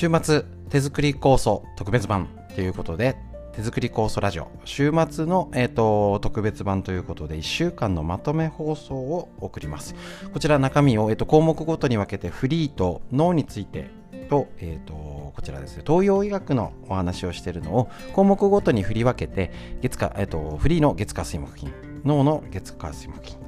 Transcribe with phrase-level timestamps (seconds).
[0.00, 3.18] 週末手作り酵素特別版ということで
[3.52, 4.48] 手作り酵素ラジオ。
[4.64, 9.94] 週末の、えーと、特別版ということで1週間のまとめ放送を送ります。
[10.32, 13.90] こちら中身を、えーと、項目ごとに分けてフリーと脳について
[14.30, 15.82] と,、えーと、こちらですね。
[15.86, 21.74] 東洋医学のお話をしているのを項目ごとに振り分けて月か、えー、とフリーの月火水木金
[22.06, 23.39] 脳の月火水木金。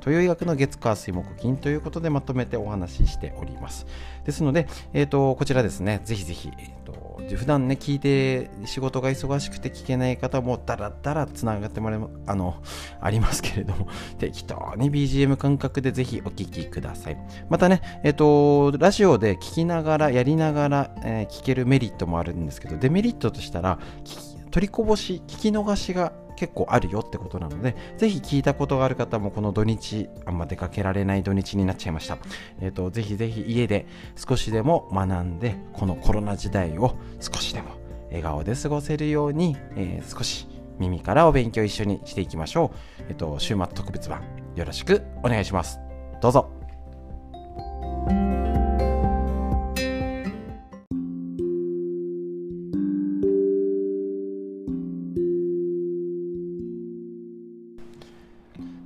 [0.00, 3.86] 東洋医学の月火水木金ということでまとめてお話ししております。
[4.24, 12.62] ですので、えーと、こちらですね、ぜひぜひ、えーと、普段ね、聞いて仕事が忙しくて聞けない方もだらだらつながってもらえあの、
[13.00, 17.16] ありますけれども、 適当に BGM 感覚でぜひお聞きください。
[17.48, 32.18] またね、えっ、ー、と、ラジオで聞きながら、やりながら、えー、聞けるメリットもあるんですけど、デメリットとしたら聞き、取りこぼし、聞き逃しが結構あるよってことなので、ぜひ聞いたことがある方もこの土日、あんま出かけられない土日になっちゃいました。
[32.60, 37.70] えっ、ー、と、ぜひぜひ家で少しでも学んで、このコロナ時代を少しでも
[38.08, 43.04] 笑顔で過ごせるように、えー、少し耳からお勉強一緒にしていきましょう。
[43.08, 44.22] えっ、ー、と、週末特別版
[44.56, 45.78] よろしくお願いします。
[46.20, 46.59] どうぞ。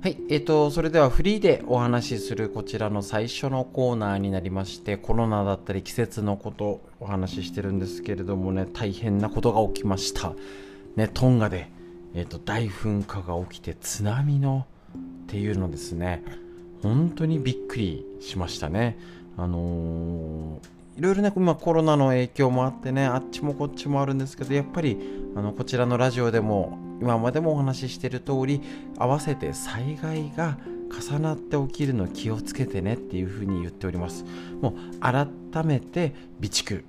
[0.05, 10.35] はい、えっ、ー、と、それではフリーでお話しするこちらの最初のコーナーになりまして、コロナだったり季節のことお話ししてるんですけれどもね、大変なことが起きました。
[10.95, 11.71] ね、トンガで、
[12.13, 14.67] えっ、ー、と、大噴火が起きて津波の
[15.25, 16.23] っていうのですね、
[16.83, 18.99] 本当にびっくりしましたね。
[19.37, 24.97] あのーいろいろね、まあ、コロナの影響もあってね、あっちもこっちもあるんですけど、やっぱり
[25.35, 28.61] あのこちらのラジオでも今までもお話ししている通り
[28.97, 30.57] 合わせて災害が
[30.89, 34.25] 重なって起きるの気をつけてねっていうふうに言っております。
[34.61, 35.27] もう改
[35.65, 36.83] めて備蓄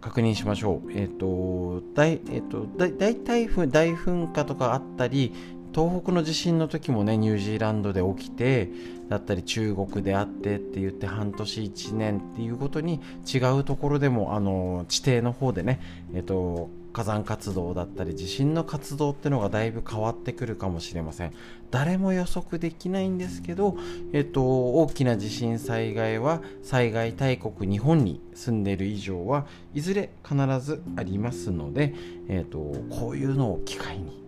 [0.00, 0.92] 確認しましょう。
[0.92, 5.32] えっ、ー、と大えっ、ー、と大大大噴火とかあったり
[5.74, 8.70] 東北の地震の時もねニュージーランドで起きて
[9.08, 15.80] だったり中国であってって言って半年1年っていうことに違うところでもあの地底の方でね
[16.14, 21.32] えっと火山活動だったり地震の活動ってのがだいぶ変わってくるかもしれません
[21.72, 23.76] 誰も予測できないんですけど、
[24.12, 31.94] えっと、大きな地震災害は災害大国日本に住んでいる以上はいずれ必ずありますので、
[32.28, 32.58] えっと、
[32.90, 34.22] こういうのを機会に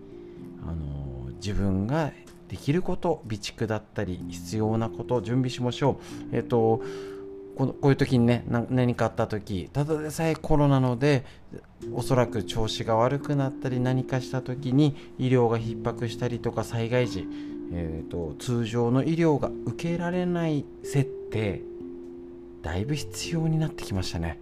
[0.67, 2.11] あの自分が
[2.49, 6.01] できること備蓄だったり必要なことを準備しましょ
[6.33, 6.37] う。
[6.37, 6.83] えっ、と
[7.57, 11.25] このこういう時にね何かあった時ただでさえコロナので
[11.95, 17.27] おそらく調子が悪くなったり何かした時に医療が逼迫したりとか災害時、
[17.73, 21.63] えーと、通常の医療が受けられない設定
[22.63, 24.41] だいぶ必要になってきましたね。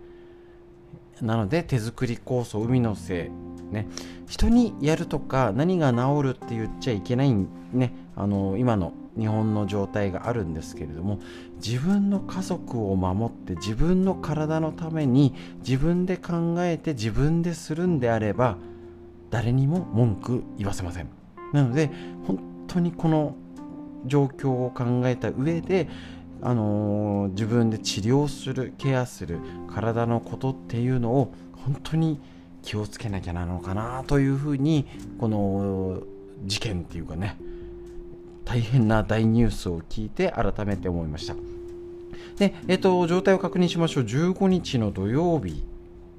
[1.20, 3.30] なので手作り酵素海のせ
[3.70, 3.86] いね。
[4.26, 7.32] 人にやるとか何が治るって言っちゃいけない
[7.72, 7.94] ね。
[8.16, 11.20] あの今の日本の状態があるんですけれども
[11.64, 15.34] 自分の家族を守って自分の体のために
[15.66, 18.56] 自分で考えて自分でするんであれば
[19.30, 21.08] 誰にも文句言わせません。
[21.52, 21.90] なので
[22.26, 23.36] 本当にこの
[24.06, 25.88] 状況を考えた上で
[26.42, 29.38] あのー、自分で治療するケアする
[29.72, 32.20] 体のことっていうのを本当に
[32.62, 34.86] 気をつけなきゃなのかなというふうに
[35.18, 36.02] この
[36.44, 37.36] 事件っていうかね
[38.44, 41.34] 大変な大ニュースを聞いて改めて思いました。
[42.36, 44.04] で、えっ、と、状態を確認しましょう。
[44.04, 45.64] 15日の土曜日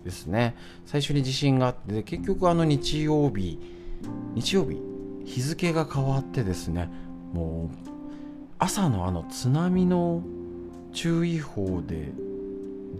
[0.03, 0.56] ですね。
[0.86, 3.59] 最初に地震があって、結局あの日曜日、
[4.34, 4.80] 日曜日、
[5.25, 6.90] 日付が変わってですね、
[7.34, 7.90] もう
[8.59, 10.22] 朝のあの津波の
[10.94, 12.12] 注意報で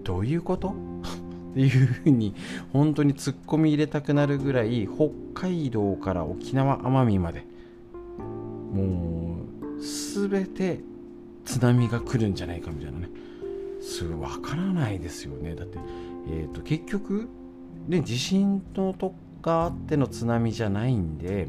[0.04, 0.76] どういうこと？
[1.56, 2.36] っていうふうに
[2.74, 5.10] 本当に突っ込み入れたくなるぐらい北
[5.48, 7.46] 海道から沖縄奄美まで
[8.76, 9.38] も
[9.78, 10.80] う全て
[11.46, 13.10] 津波が来るんじゃないかみたいなね。
[13.82, 15.54] すぐ分からないですよね。
[15.56, 15.78] だって、
[16.30, 17.30] えーと、結局、
[17.88, 19.14] ね、地震のと
[19.46, 21.48] があっての津波じゃないんで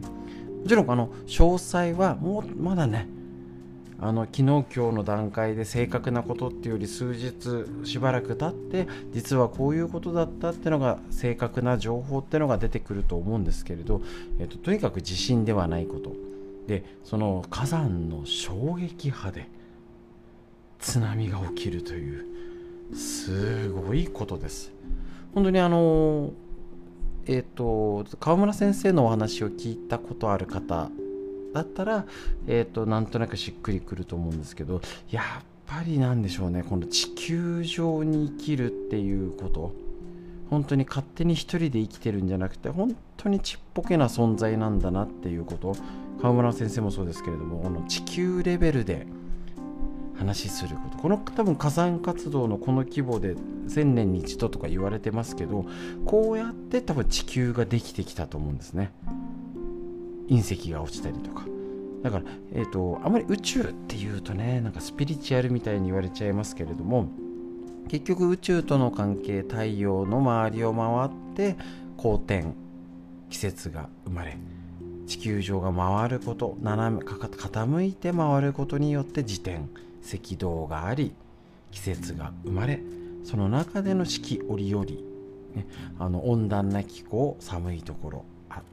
[0.63, 3.09] もちろんあの詳細はもうまだね
[3.99, 14.03] あの昨日今日の段階で正確なことっていうより数日しばらく経って実はこういうことだったってのが正確な情報ってのが出てくると思うんですけれど、
[14.39, 16.13] えっと、とにかく地震ではないこと。
[16.67, 19.49] でその火山の衝撃波で
[20.79, 22.27] 津波が起きるという
[22.95, 24.73] すごいことです。
[25.35, 26.33] 本当にあの
[27.27, 30.91] えっ、ー、と川村先生のお話を聞いたことある方
[31.53, 32.05] だったら、
[32.47, 39.86] えーと、なんとなくしっくりくると思うんですけどやっぱりなんでしょうねこの地球上に生きるっていうこと。
[40.51, 45.75] 本当に勝手に一人で生きてるんじゃなくて本当にちっぽけな存在なんだなっていうこと。
[46.21, 49.07] 川村先生もそうですけれどもこの地球レベルで
[50.19, 50.99] 話すること。
[50.99, 53.35] この多分火山活動のこの規模で
[53.69, 55.67] 1000年に一度とか言われてますけど
[56.07, 58.93] こうやって多分地球ができてきたと思うんですね。
[60.29, 61.45] 隕石が落ちたりとか。
[62.03, 67.09] だから、えーと、あまり宇宙っていうとねなんかスピリチュアルみたいに言われちゃいますけれども
[67.89, 71.57] 結局宇宙との関係太陽の周りを回って
[71.97, 72.47] 公転
[73.31, 74.37] 季節が生まれ
[75.07, 79.61] 地球上が回ること斜め傾いて回ることによって自転
[80.05, 81.13] 赤道があり
[81.71, 82.81] 季節が生まれ
[83.25, 85.67] その中での四季折々、ね、
[85.99, 88.25] あの温暖な気候寒いところ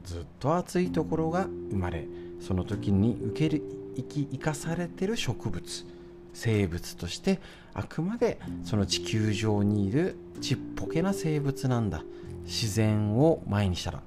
[0.04, 2.08] ずっと暑いところが生まれ
[2.40, 3.64] その時に受ける
[3.96, 5.86] 生き生かされてる植物
[6.34, 7.40] 生物として
[7.74, 12.04] あくまでその地球上にいるちっぽけな生物なんだ。
[12.46, 14.02] 自然を前にしたら。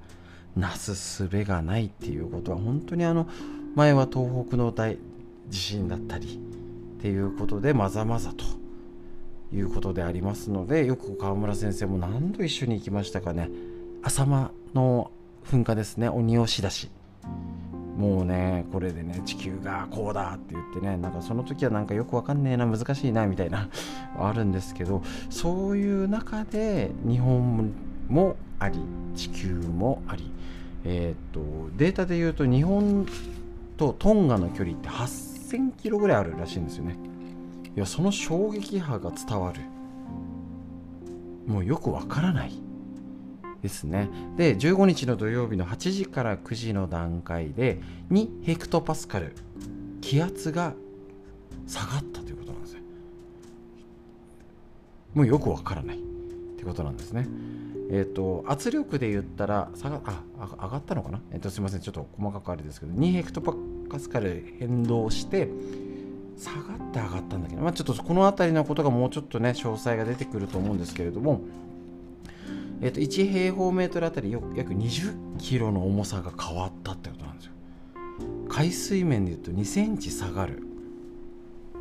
[0.57, 3.29] なすすべがないっていうことは本当にあの
[3.75, 4.97] 前は東北の大
[5.51, 6.41] 地震だったり
[6.99, 8.45] っていうことでまざまざと
[9.55, 13.51] いうことでありますのでよく川村先生も何度一緒に行きましたかね。
[14.03, 15.11] 浅間の
[15.51, 16.09] 噴火ですね。
[16.09, 16.91] 鬼押出し。
[17.97, 23.69] もうねこれでね地球がこうだって言ってねなんかその時はなんかよくわかんねえな難しいなみたいな
[24.19, 27.73] あるんですけどそういう中で日本
[28.09, 28.79] もあり
[29.15, 30.31] 地球もあり
[30.85, 31.41] えっ、と
[31.77, 33.07] データで言うと日本
[33.77, 36.97] とトンガの距離って8000キロぐらいあるらしいんですよね。
[37.77, 39.61] いやその衝撃波が伝わる。
[41.47, 42.53] もうよくわからない。
[43.67, 44.09] ですね。
[44.37, 47.81] で15日の土曜日の8時から9時の段階で
[48.11, 49.35] 2ヘクトパスカル
[50.01, 50.75] 気圧が
[51.67, 52.81] 下がったということなんですよ。
[55.15, 55.99] もうよくわからない。
[55.99, 56.01] っ
[56.57, 57.27] てことなんですね。
[57.91, 61.81] え、ー、と圧力で言ったら下があ上がったのかな、えー、とすみません。
[61.81, 65.49] ちょっと細かくあれですけど2ヘクトパスカル変動して
[66.39, 71.41] 下がって上がったんだけど、まあ、ちょっとこの辺りのことがもうちょっとね詳細が出てくると思うんですけれども
[72.81, 77.53] えー、と1平方メートルあたり約20キロの重さが変わったってことなんですよ。
[78.49, 80.63] 海水面でいうと2センチ下がる。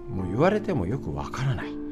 [0.10, 1.86] もう言われてもよくわからない。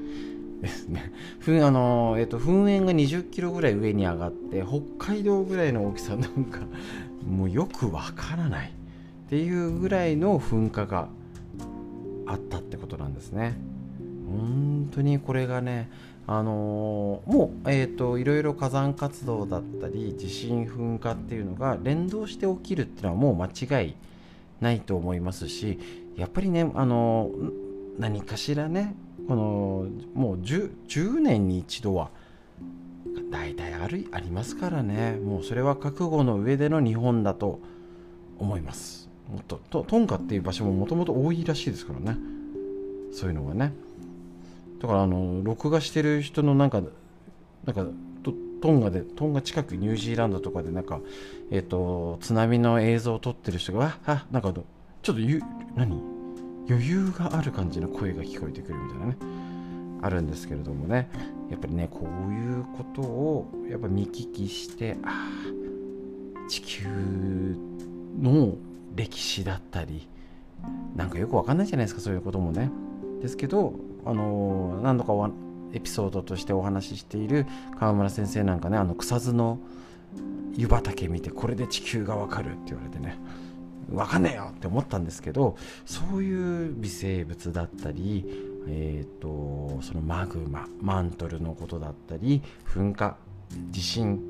[0.62, 1.12] ですね。
[1.40, 6.62] ふあの、えーと、噴煙が20キロぐらい上に上がって北海道ぐらいの大きさなんか
[7.28, 8.70] もうよくわからない。
[8.70, 11.10] っていうぐらいの噴火が
[12.26, 13.56] あったってことなんですね。
[14.30, 15.90] 本当にこれがね
[16.26, 23.96] あのー、もう、えーと、いろいろ火山活動だったり地震噴火っていうのが連動して起きるっていうのはもう間違い
[24.62, 25.80] ないと思いますし
[26.16, 27.52] やっぱりね、あのー、
[28.00, 28.96] 何かしらね
[29.28, 32.10] このもう 10, 10年に一度は
[33.32, 35.18] 大体あるありますからね。
[35.24, 37.60] もうそれは覚悟の上での日本だと
[38.40, 39.10] 思います。
[39.32, 42.18] もっとトンガっていう場所ももともと多いらしいですからね。
[43.12, 43.74] そういうのがね。
[44.84, 46.82] だからあの録画してる人のなんか
[47.64, 47.86] なんか
[48.62, 51.00] トンガでトンガ近くニュージーランドとかでなんか
[51.52, 55.42] えっ、ー、と津波の映像を撮ってる人があなんかちょっとゆ
[55.76, 56.02] 何？
[56.70, 59.18] 余裕がある感じの声が聞こえてくるみたいなね
[60.02, 61.10] あるんですけれどもね。
[61.50, 65.30] やっぱりねこういうことをやっぱ見聞きしてあ
[66.50, 66.88] 地球
[68.22, 68.56] の
[68.96, 70.08] 歴史だったり
[70.96, 72.70] なんかよくわかんないじゃないですかそういうこともね。
[73.22, 73.74] ですけど
[74.06, 75.14] あの何度か
[75.74, 77.46] エピソードとしてお話ししている
[77.80, 79.60] 川村先生なんかねあの草津の
[80.56, 83.18] 湯畑見てこれで地球がわかるって言われてね
[83.92, 88.26] わかんねえよって思ったんですけどそういう微生物だったり、
[88.68, 93.18] えーと、そのマグママントルのことだったり噴火
[93.72, 94.22] 地震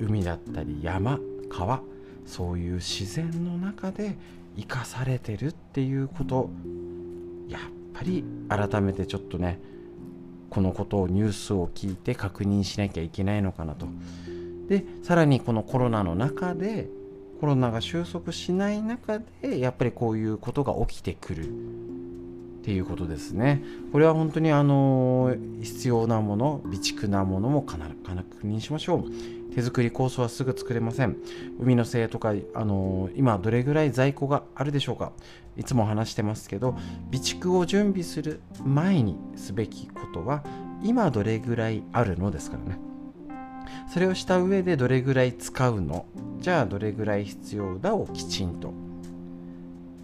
[0.00, 1.18] 海だったり山
[1.50, 1.80] 川
[2.24, 4.16] そういう自然の中で
[4.56, 6.50] 生かされてるっていうこと
[7.48, 9.58] やっぱり改めてちょっとね
[10.50, 13.86] このことをニュースを聞いて確認しなきゃいけないのかなと。
[14.68, 16.88] でさらにこのコロナの中で
[17.40, 21.52] コロナが収束しない中でやっぱりこういうことが起きてくる。
[22.68, 23.64] ていうことですね。
[23.92, 29.54] これは本当にあの必要なもの備蓄なものも必ず確認しましょう。
[29.54, 31.16] 手作り酵素はすぐ作れません。
[31.58, 35.12] 海のせいとか、あの、今どれぐらい在庫があるでしょうか。
[35.56, 36.76] いつも話してますけど
[37.10, 40.44] 備蓄を準備する前にすべきことは
[40.82, 42.78] 今どれぐらいあるのですからね。
[43.90, 46.04] それをした上でどれぐらい使うの？
[46.40, 48.74] じゃあどれぐらい必要だをきちんと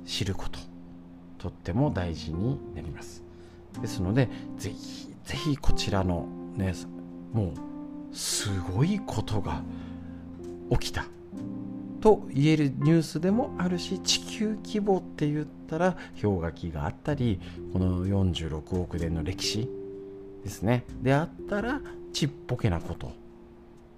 [0.07, 0.59] 知ること。
[1.45, 3.23] とっても大事になります。
[3.83, 6.73] ですのでぜひぜひこちらのね
[7.35, 7.53] も
[8.13, 9.63] うすごいことが
[10.71, 11.05] 起きた。
[12.01, 17.41] と言えるニュースでもあるし地球規模って言ったら氷河期があったり
[17.73, 19.69] この46億年の歴史
[20.43, 20.85] ですね。
[21.03, 21.83] であったら
[22.15, 23.13] ちっぽけなこと。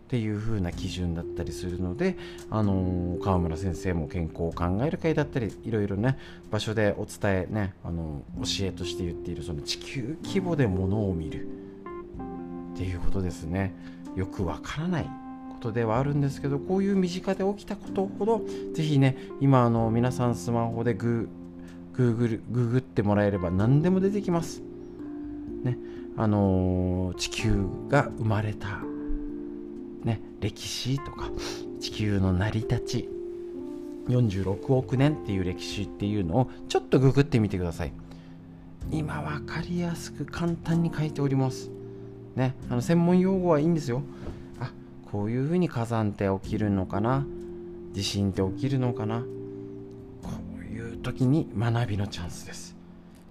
[0.06, 2.16] っていう風な基準だったりするので、
[2.48, 6.16] あのー、川村先生も健康を考える会だったりいろいろね
[6.50, 11.48] 場所でお伝えね、あのー、教えとして言っているその地球規模でものを見る。
[12.74, 13.74] っていうことですね。
[14.16, 18.42] よくわからないことではあるんですけどこういう身近で起きたことほど
[18.74, 24.62] ぜひね今あの皆さんスマホでグーグーグルググってもらえれば何でも出てきます。
[25.64, 25.78] ね。
[26.18, 28.80] あのー、地球が生まれた、
[30.40, 31.30] 歴史とか
[31.80, 33.08] 地球の成り立ち
[34.08, 37.92] 46億年っていう歴史っていうのをちょっとググってみてください。
[38.90, 41.70] 今分かりやすく簡単に書いております。
[42.36, 44.02] ねあの専門用語はいいんですよ。
[44.60, 44.70] あ
[45.10, 47.26] こういうふうに火山って起きるのかな。
[47.92, 49.20] 地震って起きるのかな。
[50.22, 52.76] こういう時に学びのチャンスです。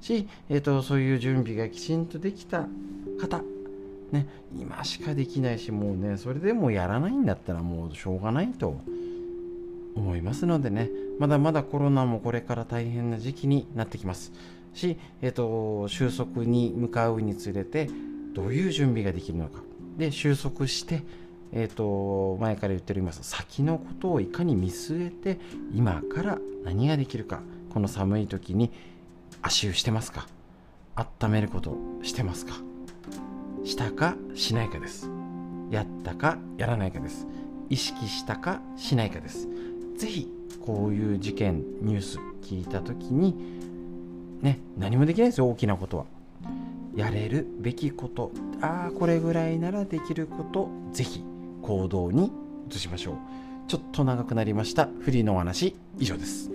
[0.01, 2.67] し、えーとそういう準備がきちんとできた
[3.19, 3.41] 方
[4.15, 8.79] ね、今しかできないしもうねそれでもやらないんだったらもうしょうがないと
[9.95, 10.89] 思いますのでね。
[11.19, 14.31] まだまだコロナもこれから大変な時期になってきます。
[14.74, 17.89] し、えーと、収束に向かうにつれて
[18.34, 19.62] どういう準備ができるのか。
[19.98, 21.03] で収束して
[21.57, 25.39] えーと、前から言っております先のことをいかに見据えて
[25.74, 27.41] 今から何ができるか。
[27.69, 28.72] この寒い時に
[29.41, 30.27] 足湯してますか？
[30.95, 32.55] 温めることしてますか？
[33.65, 35.10] したかしないかです。
[35.72, 37.27] やったかやらないかです。
[37.69, 39.48] 意識したかしないかです。
[39.98, 40.29] 是非
[40.65, 43.36] こういう事件ニュース聞いた時に
[44.41, 46.05] ね何もできないですよ大きなことは。
[46.95, 48.31] やれるべきこと
[48.62, 51.24] ああこれぐらいならできること是非
[51.62, 52.31] 行動に
[52.69, 53.15] 移しましょう。
[53.67, 54.88] ちょっと長くなりました。
[55.01, 56.51] フリーのお話以上です。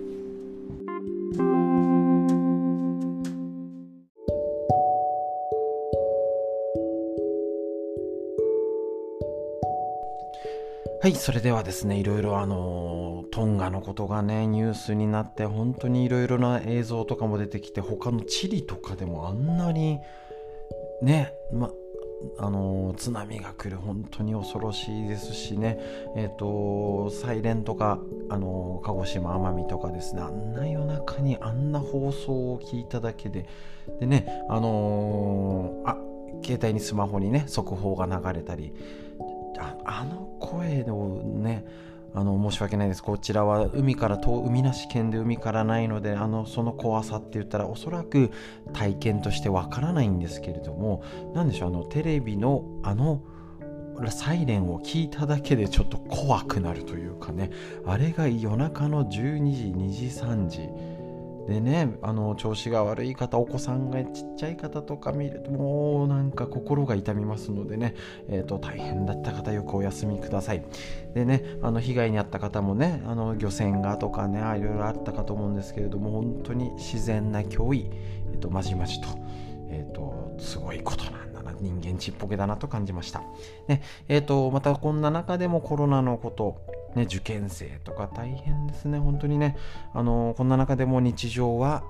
[11.02, 19.98] はい、それではですね、いろいろあの、トンガのことがね、ニュースになって、本当にいろいろな映像とかも出てきて、他のチリとかでもあんなに、
[21.00, 21.70] ね、ま、
[22.38, 25.78] あの津波が来る本当に恐ろしいですしね、
[26.16, 33.46] えーと、サイレンとか、あの鹿児島奄美とかですねあんな夜中にあんな放送を聞いただけで
[33.98, 35.96] でねあのー、あ
[36.44, 38.72] 携帯にスマホにね速報が流れたり
[39.60, 41.64] ああの声をね
[42.14, 43.02] あの申し訳ないです。
[43.02, 48.30] こちらは海から遠海なし県で海からないのであのその怖さって言ったらおそらく
[48.72, 53.22] 体験としてわからないんですけれども何でしょうあのテレビのあの
[54.08, 57.50] サイレンを聞いただけでちょっと怖くなるというかね
[57.84, 60.68] あれが夜中の12時2時3時
[61.48, 67.94] でねあの調子が悪い方お子さんがちっちゃい方とか見るともうなんか心が痛みますのでね、
[68.28, 70.64] えーと、大変だった方よくお休みください。
[71.14, 77.90] でねあの被害に遭った方もねあの漁船がとかねいろいろあったかと思うんですけれども本当に自然な脅威、
[78.32, 79.08] えーと、まじまじと,、
[79.68, 83.22] えーと、すごいことなんですだな人間ちっぽけだなと感じました、
[83.68, 86.56] ねえー、とまたこんな中でもコロナのこと
[86.94, 89.56] ね、受験生とか大変ですね、本当にね、
[89.94, 91.84] あのこんな中でも日常は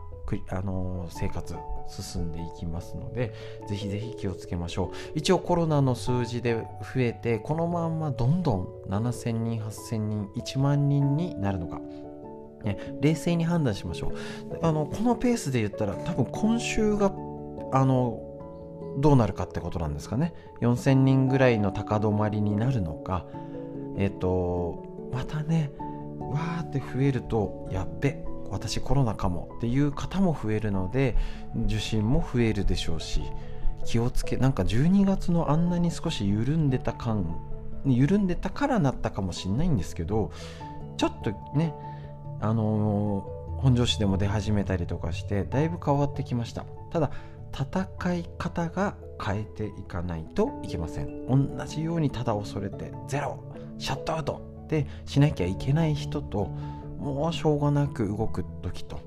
[0.50, 1.56] あの生活
[1.88, 3.34] 進んでいきますので、
[3.68, 5.18] ぜひぜひ気をつけましょう。
[5.18, 11.80] 一応コロナの数字で増えて、このまんまどんどん7000人、8000人、1万人になるのか。
[12.62, 17.10] ね、冷静に判断しましょうあのこのペースで言ったら多分今週が
[17.72, 18.29] あの
[18.98, 20.34] どうなるかってことなんですかね。
[20.60, 23.26] 4000人ぐらいの高止まりになるのか。
[23.96, 25.72] えっ、とまたね
[26.18, 31.16] わーって増えるとやっべ私コロナかもっていう方も増えるので
[31.66, 33.22] 受診も増えるでしょうし
[33.84, 37.38] 気をつけなんか12月のあんなに少し緩んでた感
[37.86, 40.30] 緩んでたからなったかもしんないんですけど
[40.96, 41.74] ちょっとね
[42.40, 46.64] あのー、本庄市でも出始めたりとかしてだいぶ変わってきました。
[46.90, 47.10] ただ
[47.52, 53.42] 戦い方が変えていかないといけません同じようにただ恐れてゼロ
[53.78, 56.46] シャットアウトってしなきゃいけない人と
[56.98, 59.00] もうしょうがなく動く時と、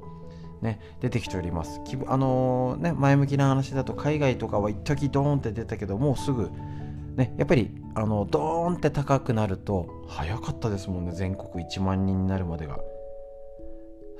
[0.62, 1.79] ね、出てきております。
[2.07, 6.50] あのー、ね、前向きな話だと海外とかは一時ドーンって出たけどもうすぐ、
[7.15, 12.79] ね、やっぱりあのドーンって高くなると早かったですもんね全国1万人になるまでが。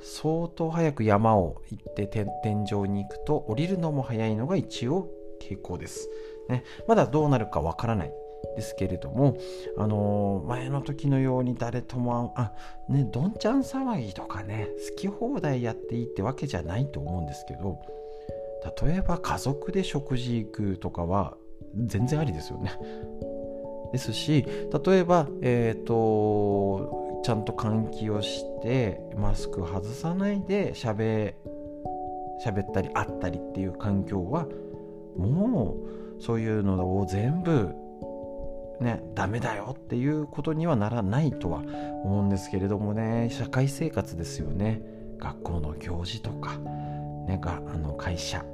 [0.04, 2.26] 相当早く山を行って天
[2.64, 5.08] 井に行くと降りるのも早いのが一応
[5.40, 6.08] 傾向です、
[6.48, 8.12] ね、まだどうなるかわからない
[8.56, 9.38] ですけれども、
[9.78, 12.52] あのー、前の時のように誰ともあ
[12.88, 17.80] ねどんちゃん騒ぎとかね好き放題やっていいってわけじゃないと思うんですけど
[18.86, 21.36] 例えば家族で食事行くとかは
[21.76, 22.72] 全然ありですよね。
[23.92, 24.44] ですし
[24.86, 31.34] 例えばえっ、ー、とちゃんと換気をしてマスク外さないでしゃべ
[32.44, 34.46] 喋ったり会ったりっていう環境は
[35.16, 35.76] も
[36.18, 37.74] うそういうのを全部
[38.80, 41.62] ねダメだよっていうことにはならないとは
[42.04, 43.30] 思うんですけれどもね。
[43.30, 44.82] 社会生活ですよね。
[45.18, 46.58] 学校の行事とか、
[47.26, 48.44] ね、があの会社。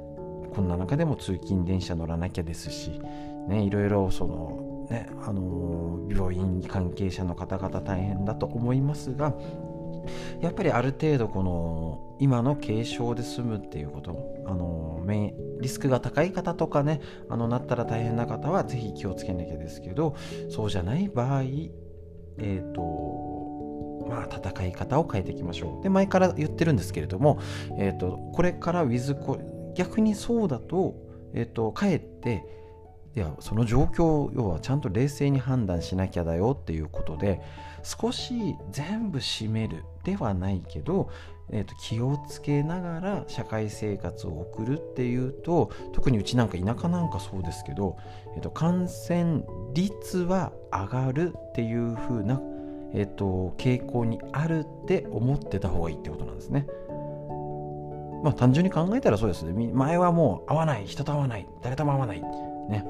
[0.53, 3.01] こんな中でも通勤電車乗らなきゃですし、
[3.47, 9.33] ね、いろいろその、ね、あの病院関係者の方々大変だと思いますが
[10.41, 15.01] やっぱりある程度この今の軽症で済むっていうことあの
[15.61, 20.15] リスクが高い方とかねあのなったら大変な方はぜひ気をつけなきゃですけど
[20.49, 22.81] そうじゃない場合えっ、ー、と
[24.09, 25.83] まあ戦い方を変えていきましょう。
[25.83, 27.39] で前から言ってるんですけれども、
[27.77, 29.37] えーと、これからウィズコ
[29.75, 30.95] 逆にそうだと,、
[31.33, 32.60] えーと、かえって
[33.15, 37.41] いやその状況要はちゃんと冷静に判断しなきゃだよっていうことで
[37.83, 41.09] 少し全部閉めるではないけど、
[41.49, 47.97] えー、と気をつけながら社会生活を送るっていうと特にうちなんか田舎なんかそうですけど、
[48.35, 52.41] えー、と感染率は上がるっていう風な、
[52.93, 56.65] えー、と傾向にあるって思ってた方がいいってことなんですね。
[58.23, 59.71] まあ単純に考えたらそうですね。
[59.73, 62.21] 前はもう会わない、人と会わない、誰とも会わない。
[62.21, 62.85] ね。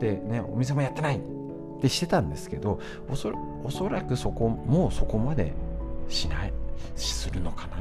[0.00, 1.20] でね、お店もやってないっ
[1.80, 2.80] てしてたんですけど、
[3.10, 3.32] おそ
[3.64, 5.52] おそらくそこ、もうそこまで
[6.08, 6.52] しない、
[6.96, 7.76] するのかな。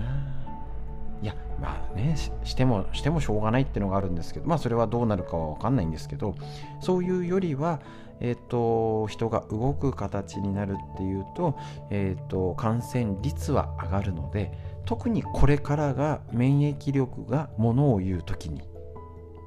[1.21, 6.35] いや、まあねし、しても、してもしょうがないっていうのがあるんですけど、まあそれはどうなるかはわかんないんですけど、
[6.81, 7.79] そういうよりは、
[8.21, 11.57] えーと、人が動く形になるっていうと,、
[11.89, 14.51] えーと感染率は上がるので
[14.85, 18.61] 特にこれからが免疫力がものを言う時に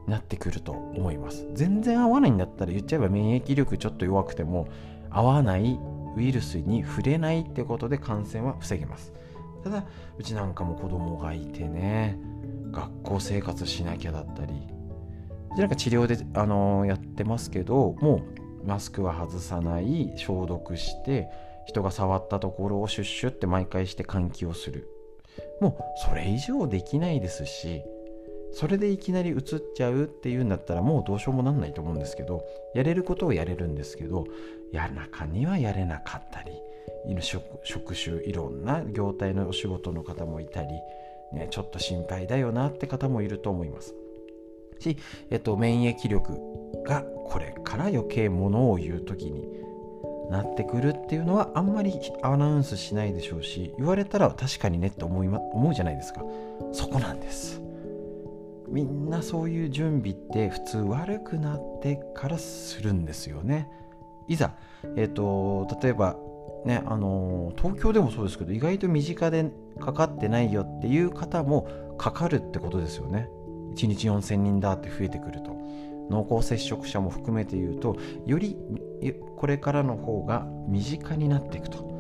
[0.07, 1.47] なってくると思います。
[1.55, 4.69] 全然合わないんだったら言っちゃえば免疫力ちょっと弱くても
[5.11, 5.79] 合わない
[6.17, 9.13] ウイルスに触れないってことで感染は防げます。
[9.63, 9.85] ただ
[10.19, 12.19] うちなんかも子供がいてね
[12.73, 14.55] 学校生活しなきゃだったり
[15.53, 18.23] うちなんか治療で、あのー、やってますけども
[18.65, 21.29] うマスクは外さない消毒して
[21.67, 24.89] 人が触ったところをシュッシュって毎回して換気をする。
[25.61, 27.83] もうそれ以上できないですし
[28.53, 29.43] それでいきなり移っ
[29.75, 34.27] ちゃうっていうんだったらもうどうしようもなんないと思うんですけどやれることをやれるんですけど
[34.73, 36.53] や中にはやれなかったり
[37.65, 40.69] 職種いろんな業態のお仕事の方もいたり、
[41.33, 43.95] ね、ちょっと心配だよなって方もいると思います。
[44.79, 44.97] し、
[45.31, 46.33] えっと、免疫力
[46.85, 49.49] がこれから余計ものを言う時に
[50.31, 56.23] なってくるっていうのはあんまりアナウンスしないでしょうし言われたら確かにねって思い、ま、思うじゃないですか。
[56.73, 57.62] そこなんです。
[58.73, 63.69] みんなそういう準備って普通悪くなってからするんですよね。
[64.29, 64.55] いざ、
[64.97, 66.17] えーと、例えば
[66.65, 73.29] ねあの東京でもそうですけど意外と身近でかかってないよっていう方もかかるってことですよね。
[73.77, 75.53] 1日4000人だって増えてくると。
[76.11, 78.57] 濃厚接触者も含めて言うとより
[79.37, 81.92] これからの方が身近になっていくと。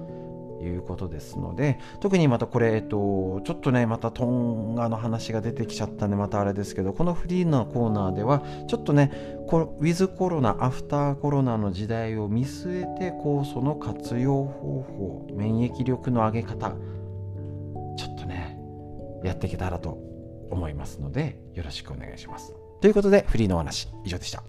[0.62, 9.12] いうことですので特にまたこれ、えっと、ちょっとねまたトンガの話が出てきちゃったんでまたあれですけどこのフリーのコーナーではちょっとね
[9.48, 18.58] こウィズコロナアフターコロナの時代を見据えて酵素の活用方法免疫力の上げ方ちょっとね
[19.24, 19.98] やっていけたらと
[20.50, 22.54] 思いますのでよろしくお願いします。
[22.80, 24.42] ということでフリーのお話以上でした。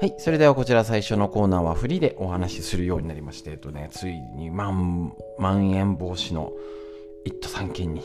[0.00, 0.14] はい。
[0.16, 6.52] それではこちら最初のコーナーはフリーでお話しするようになりまして、えっとね、ついにまん、まん延防止の
[7.26, 8.02] 1都3県に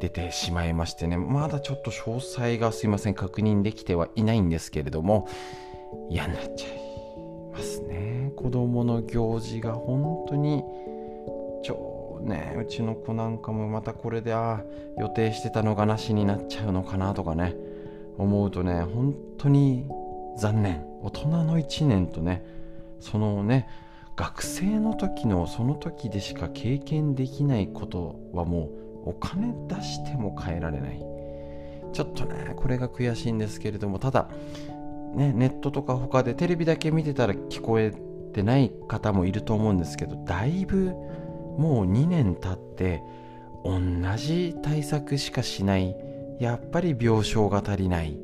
[0.00, 5.26] 出てしまいましてね、まだちょっと詳細がすいません、確認できてはいないんですけれども、
[6.10, 6.80] 嫌になっちゃい
[7.52, 8.30] ますね。
[8.36, 10.62] 子供の行事が本当に、
[11.64, 14.62] ちょね、うちの子なんかもまたこれで、あ
[14.96, 17.56] 予定してたのがなしになっちゃうのかなとかね、
[18.16, 19.88] 思うとね、本当に
[20.38, 22.44] 残念大人の1年とね
[22.98, 23.68] そのね
[24.16, 28.70] 学生の時のその時でしか経験できないことはも
[29.04, 31.00] うお金出しても変えられない。
[31.92, 34.28] ちょっとねこれが悔しいんですけれどもただ
[35.14, 37.92] ね、ネットとか他でテレビだけ見てたら聞こえ
[38.34, 40.92] てない方もいると思うんですけどだいぶ
[41.56, 43.02] もう2年経って
[43.64, 43.80] 同
[44.16, 45.96] じ対策しかしない。
[46.38, 48.18] やっぱり病床が足りない。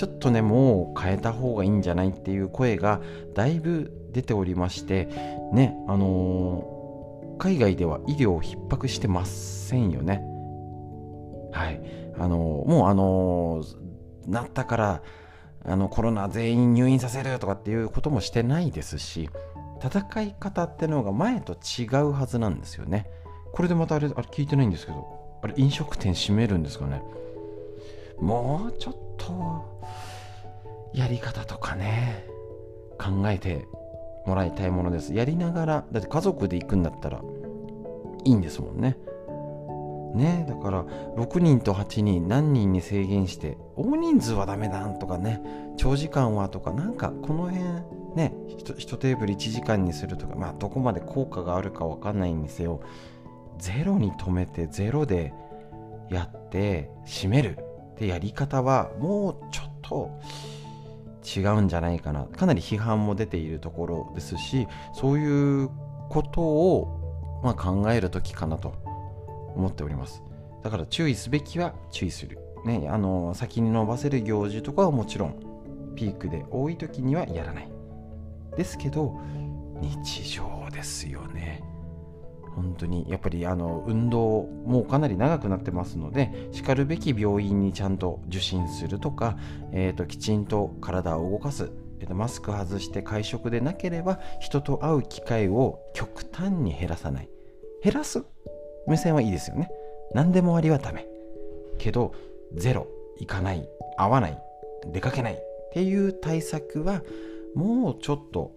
[0.00, 3.02] ちょっとねもう変えた方がいいんじゃないっていう声が
[3.34, 5.04] だいぶ出ておりまして
[5.52, 10.22] ねあのー、海外では医療逼迫してませんよね。
[11.52, 11.82] はい。
[12.18, 15.02] あのー、もうあのー、なったから
[15.66, 19.28] あのコロナ全員入院させるとかっていうこともしてないですし
[19.84, 23.06] 戦い方ってのが前と違うはずなんですよね。
[23.52, 27.02] これでまたあれあれ聞いてないんですけどあれ飲食店閉めるんですかね。
[28.18, 29.64] もうちょっと
[30.94, 32.26] やり方とかね
[32.98, 33.66] 考えて
[34.26, 35.14] もらいたいものです。
[35.14, 37.22] やりながらだって家族で行くんだったら
[38.24, 38.96] いいんですもんね。
[40.14, 45.40] ねだから6人と8人何人に制限して大人数はダメだとかね
[45.76, 47.64] 長時間はとかなんかこの辺
[48.16, 52.80] ね1テーブル1時間にするとかまあどこまで効果があるか分かんないんですよ。
[53.58, 55.32] ゼロに止めてゼロで
[56.10, 57.69] やって締める。
[58.00, 60.10] ってやり方はもうちょっと
[61.38, 62.24] 違うんじゃないかな。
[62.24, 65.68] かなり批判も出ているところですしそういう
[66.08, 68.74] ことを、まあ、考える時かなと
[69.54, 70.22] 思っております。
[70.62, 77.68] だから注意すべきは注意する、ね、あの先に伸ばせる行事とかはもちろんピークで多い時にはやらない。
[78.56, 79.20] ですけど
[79.80, 81.62] 日常ですよね。
[82.54, 89.38] 本当にやっぱりあの運動もかなり長くなってますのでしかるべき病院にちゃんと受診するとか、
[89.72, 97.28] えーと、きちんと体を動かす、えーとマスク外して会食でなければ人と会う機会を極端に減らさない。
[97.82, 98.22] 減らす
[98.86, 99.70] 目線はいいですよね。
[100.12, 101.06] 何でもありはダメ。
[101.78, 102.12] けど
[102.54, 102.86] ゼロ
[103.18, 104.38] 行かない会わない
[104.92, 105.38] 出かけないっ
[105.72, 107.02] ていう対策は
[107.54, 108.52] もうちょっと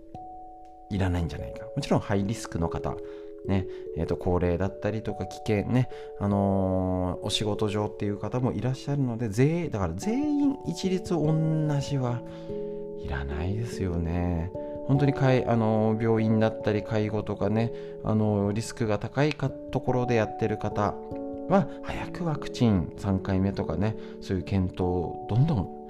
[0.89, 1.65] いらないんじゃないか。
[1.75, 2.95] もちろんハイリスクの方
[3.45, 11.33] ねえー、と高齢だったりとか危険ね、あのー、お仕事上っていう方もいらっしゃるので全だから全員一律同
[11.81, 12.21] じは
[12.99, 14.51] いらないですよね。
[14.87, 17.71] 本当にかいあの病院だったり介護とかね
[18.03, 20.93] あのリスクが高いかところでやってる方
[21.49, 25.82] は早くワクチン3回目とかねそういう検討をどんどん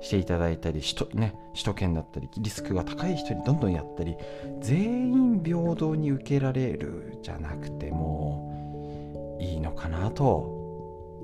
[0.00, 4.16] していただいたり首都,、ね、首都圏だったりリスクが高い人にどんどんやったり
[4.60, 10.26] 全員平等に受けられるじゃなくてもいいのかなと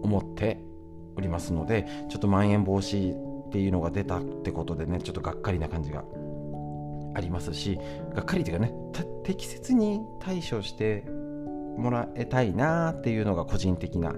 [0.02, 0.58] 思って
[1.16, 3.14] おりますのでちょっとまん延防止
[3.48, 6.04] っていうのが出たってことでねちょっとがっかりな感じが
[7.14, 7.78] ありますし
[8.14, 8.72] がっかりというかね
[9.24, 11.04] 適切に対処して
[11.76, 14.14] もらいたいなっていうのが個人的な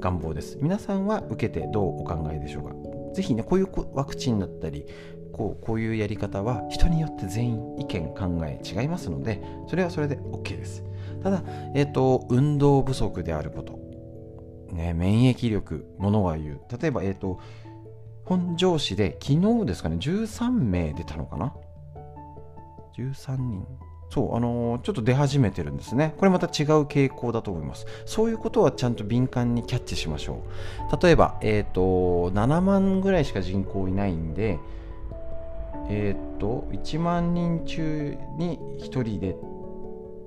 [0.00, 0.58] 願望です。
[0.60, 2.74] 皆さんは受けてどうお考えでしょうか？
[3.14, 4.86] ぜひねこういうワクチンだったり
[5.32, 10.84] こうこういうやり方は人によって全員意見考え違いますのでそれはそれで OK です。
[11.22, 11.42] ただ、
[11.74, 13.78] えーと、運動不足であること、
[14.74, 16.60] ね、免疫力ものは言う。
[16.78, 17.40] 例えば、えーと
[18.24, 21.54] 本庄市で昨日ですかね13名出たのかな
[22.96, 23.66] ？13人。
[24.14, 26.14] そう、あのー、ちょっと出始めてるんですね。
[26.18, 27.84] これまた違う傾向だと思います。
[28.06, 30.44] そういうことはちゃんと敏感にキャッチしましょ
[30.88, 31.02] う。
[31.04, 34.60] 例えば、えっ、ー、と、7万ぐらいしか人口いないんで、
[35.88, 39.34] えっ、ー、と、1万人中に1人出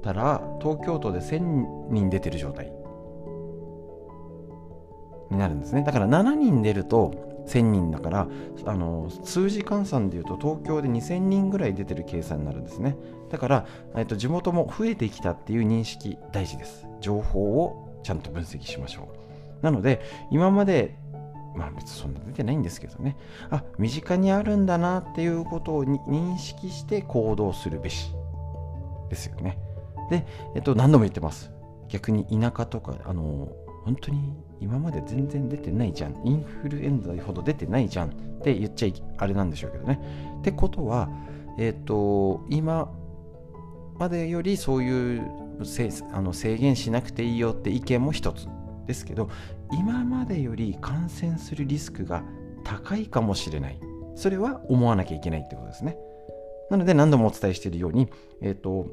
[0.04, 2.69] たら、東京都で1000人出てる状態
[5.32, 5.84] になるんですね。
[5.84, 8.28] だから7人出ると、1000人だから
[8.65, 12.97] あの数字換算でいうと東京で2000人ぐらい出てる計算になるんですね
[13.30, 16.88] だから、えっと、地元も増えてきたっていう認識大事です。
[17.02, 19.10] 情報をちゃんと分析しましょ
[19.62, 19.63] う。
[19.63, 20.96] なので今まで
[21.56, 23.18] まあ別にそんな出てないんですけどね。
[23.50, 28.13] あ身近にあるんだなっていうことを認識して行動するべし
[29.10, 29.58] ですよね。
[30.10, 31.52] で、えっと、何度も言ってます。
[31.90, 33.50] 逆に田舎とかあの
[33.86, 36.22] 本当に今まで全然出てないじゃん。
[36.24, 38.12] インフルエンザほど出てないじゃんっ
[38.42, 40.00] て言っちゃいあれなんでしょうけどね。
[40.40, 41.10] ってことは
[41.58, 42.92] えっ、ー、と今
[43.99, 45.31] までよりそういう
[46.12, 48.47] あの制限しなくていいよって意見も一つ
[48.86, 49.29] ですけど
[49.71, 52.23] 今までより感染するリスクが
[52.63, 53.79] 高いかもしれない。
[54.15, 55.97] それは思わなきゃいけないってことですね。
[56.69, 58.10] なので何度もお伝えしているように
[58.41, 58.88] えっ、ー、と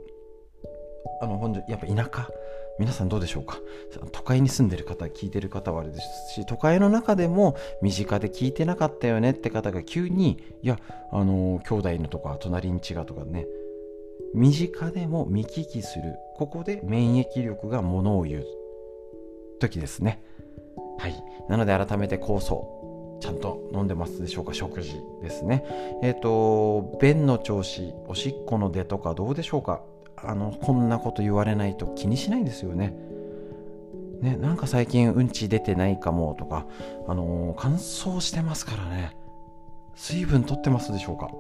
[1.20, 2.28] あのやっぱ田舎
[2.78, 3.58] 皆さんどうでしょうか？
[4.12, 10.78] 都会に住んでる方聞いてる方はあれですし都会の中でも身近で聞いてなかったよねって方が急にいや
[11.12, 13.46] あの兄弟のとか隣に違うとかね
[14.34, 16.16] 身近でも見聞きする。
[16.36, 18.46] ここで免疫力がものを言う
[19.60, 20.20] 時ですね。
[20.98, 21.14] はい。
[21.48, 25.64] なので改めて酵素ちゃんと飲んでますでしょうか食事ですね。
[26.02, 29.82] えっ、ー、と便の調子おしっこの出とかどうでしょうか。
[30.16, 32.92] あのこんなこと言われないと気にしないんですよね。
[34.20, 36.66] ねなんか最近うんち出てないかもとか。
[37.06, 39.16] あのー、乾燥してますからね。
[39.94, 41.30] 水分取ってますでしょうか。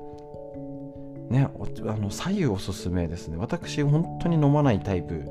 [1.30, 1.48] ね、
[1.86, 3.36] あの左右おすすめですね。
[3.38, 5.24] 私本当に飲まないタイプ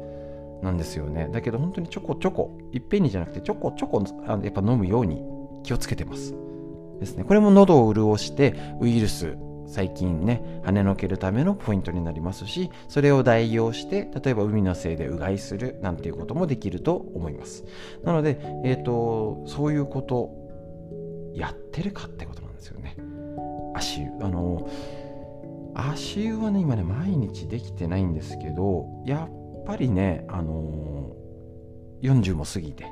[0.63, 1.29] なんですよね。
[1.31, 5.21] だけど本当にちょこちょこいっぺんにじゃなくてちょこちょこやっぱ飲むように
[5.63, 6.33] 気をつけてます
[6.99, 7.23] ですね。
[7.23, 17.65] これも喉を潤してウイルス細菌ね跳ねのけるためのポイントになりますしそれを代用して例えば海のせいでうがいするなんていうこともできると思います。
[18.03, 20.31] なので、えーと、そういうこと
[21.33, 22.95] やってるかってことなんですよね。
[23.75, 24.69] 足あの
[25.75, 32.85] 足湯はね今ね毎日できてないんですけどやっぱりねあのー、40も過ぎて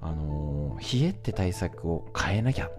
[0.00, 2.70] あのー、冷えって対策を変えなきゃ。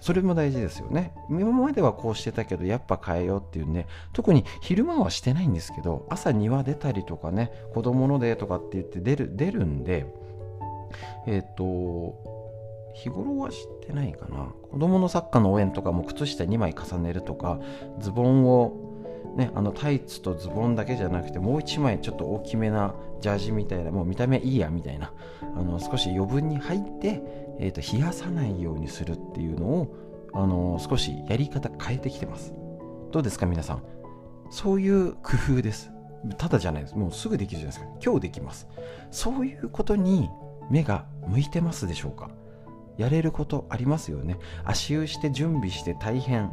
[0.00, 1.14] それも大事ですよね。
[1.30, 3.86] 今まではこうしてたけどやっぱ変えようっていうね。
[4.12, 10.12] 特に昼間はしてないんですけど朝庭出たりとかね子供のでとかって言って出る出るんで
[11.28, 12.31] えっ、ー、と
[12.94, 14.52] 日頃は知ってないかな。
[14.70, 17.60] 子供のサッカーの応援とかも靴下2枚重ねるとか
[17.98, 18.90] ズボンを
[19.36, 27.22] ね、あのタイツとズボンだけじゃなくてもう1枚ちょっと大きめなジャージみたいなもう見た目いいやみたいなあの少し余分に入って、
[27.58, 29.96] えーと、冷やさないようにするっていうのを
[30.34, 32.52] あの少しやり方変えてきてます。
[33.10, 33.82] どうですか皆さん？
[34.50, 35.90] そういう工夫です。
[36.36, 36.94] ただじゃないです。
[36.94, 37.86] もうすぐできるじゃないですか。
[38.04, 38.68] 今日できます。
[39.10, 40.28] そういうことに
[40.70, 42.28] 目が向いてますでしょうか？
[42.96, 44.38] やれることありますよね。
[44.64, 46.50] 足湯して準備して大変。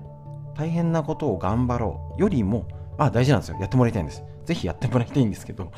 [0.55, 2.21] 大変なことを頑張ろう。
[2.21, 3.57] よりもあ大事なんですよ。
[3.59, 4.23] やってもらいたいんです。
[4.45, 5.71] ぜひやってもらいたいんですけど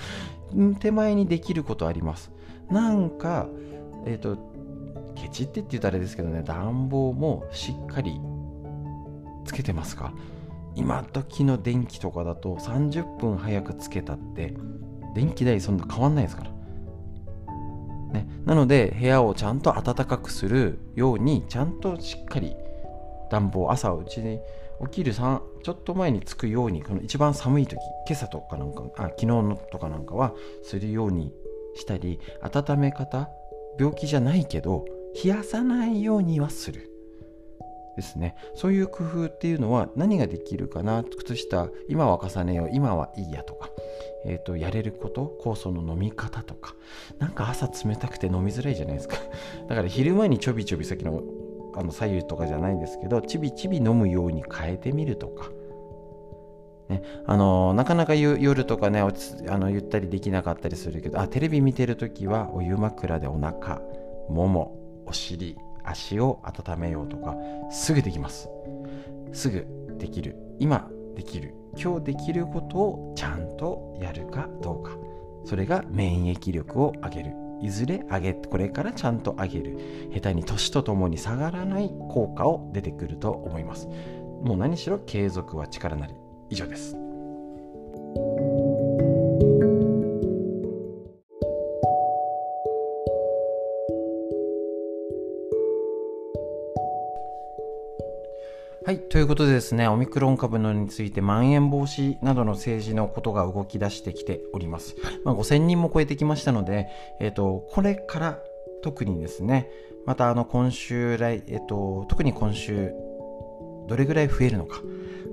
[0.79, 2.31] 手前にできることあります。
[2.69, 3.47] なんか
[4.05, 4.37] えっ、ー、と
[5.15, 8.19] ケチってって言ったらあれですけどね暖房もしっかり
[9.45, 10.13] つけてますか？
[10.75, 14.55] 今時の電気とかだと30分早くつけたって
[15.13, 16.51] 電気代そんな変わんないですから。
[18.11, 22.55] ね、なので部屋をちゃんと暖かくするようにちゃんとしっかり
[23.29, 24.39] 暖房朝うちに
[24.85, 31.31] 起きるさちょっと前に着くようにこの一番寒い時今朝とかなんかあ昨日のとかなんかはするように
[31.75, 33.29] したり温め方
[33.79, 34.85] 病気じゃないけど
[35.23, 36.90] 冷やさないようにはする。
[37.95, 38.35] ですね。
[38.55, 41.03] そういう工夫っていうのは何ができるかな？
[41.03, 43.69] 靴下今は重ねよう今はいいやとか、
[44.25, 45.37] えーと、やれること？
[45.41, 46.75] 酵素の飲み方とか。
[47.19, 49.17] なんか朝冷たくて飲みづらいじゃないですか。
[49.67, 51.21] だから昼間にちょびちょび先の
[51.73, 55.49] あの左右とかじゃないんですけどちびちび飲むように変えてみるとか、
[56.89, 59.09] ね、あのなかなか夜とかねあ
[59.57, 63.81] のゆったりできなかったりするけどあテレビ見てる時はお湯枕でお腹
[64.29, 65.57] ももお尻
[65.91, 67.35] 足を温めようとか
[67.69, 68.49] すぐできます。
[69.33, 69.65] すぐ
[69.97, 70.35] できる。
[70.59, 71.53] 今できる。
[71.77, 74.91] 今日できることをちゃんとやるかどうか。
[75.45, 77.35] それが免疫力を上げる。
[77.61, 80.09] いずれ上げこれからちゃんと上げる。
[80.13, 83.87] 下手に年とともに下がらない効果を出てくると思います。
[84.41, 86.15] もう何しろ継続は力なり。
[86.49, 86.97] 以上です。
[98.83, 98.99] はい。
[98.99, 104.95] ということでですね、オミクロン株のについて、まん延防止などの政治のことが動き出してきております。
[105.23, 106.87] まあ、5000人も超えてきましたので、
[107.19, 108.39] えっ、と、これから
[108.81, 109.69] 特にですね、
[110.07, 112.91] またあの今週来、えっ、と、特に今週、
[113.87, 114.81] どれぐらい増えるのか、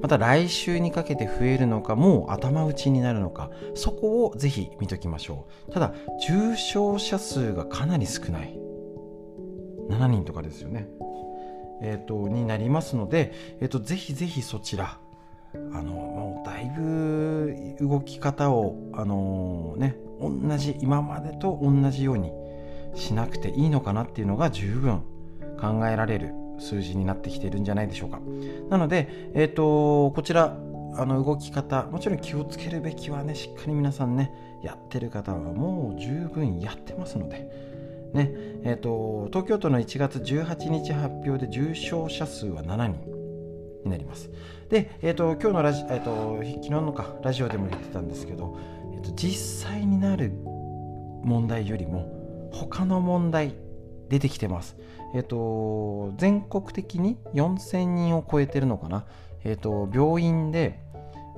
[0.02, 5.72] また来週にかけて増えるのか、もう頭打ちになるのか、そこをぜひ見ときましょう。
[5.72, 5.94] ただ、
[6.28, 8.58] 重症者数がかなり少ない。
[9.88, 10.86] 7人とかですよね。
[11.82, 14.98] えーと、になりますので、えーと、ぜひぜひそちら
[15.54, 22.32] あのもうだいぶ動き方をあのー、ね同じ今までと同じように
[22.94, 25.02] しなくていいのかなっていうのが十分
[25.60, 28.20] 考えられる数字になってきているんじゃないでしょうか。
[28.68, 30.56] なので、えーと、こちら
[30.96, 34.32] あの動き方もちろん気をつけるべきはねしっかり皆さんね
[34.64, 37.48] やってる方はもう十分やってますので
[38.14, 38.32] ね
[38.64, 43.18] えーと、東京都の1月18日発表で重症者数は7人
[43.84, 44.30] になります。
[44.68, 48.58] で、えーと、今日のラジ、えーと、昨日のかラジオでも言ってたんですけど、
[48.94, 50.32] えー、と実際になる
[51.22, 53.54] 問題よりも他の問題
[54.08, 54.76] 出てきてます。
[55.14, 59.06] えー、と全国的に4000人を超えてるのかな、
[59.44, 60.80] えー、と病院で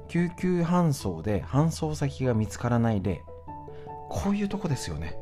[0.08, 3.22] 救急搬送で搬送先が見つからない例
[4.08, 5.16] こういうとこですよね。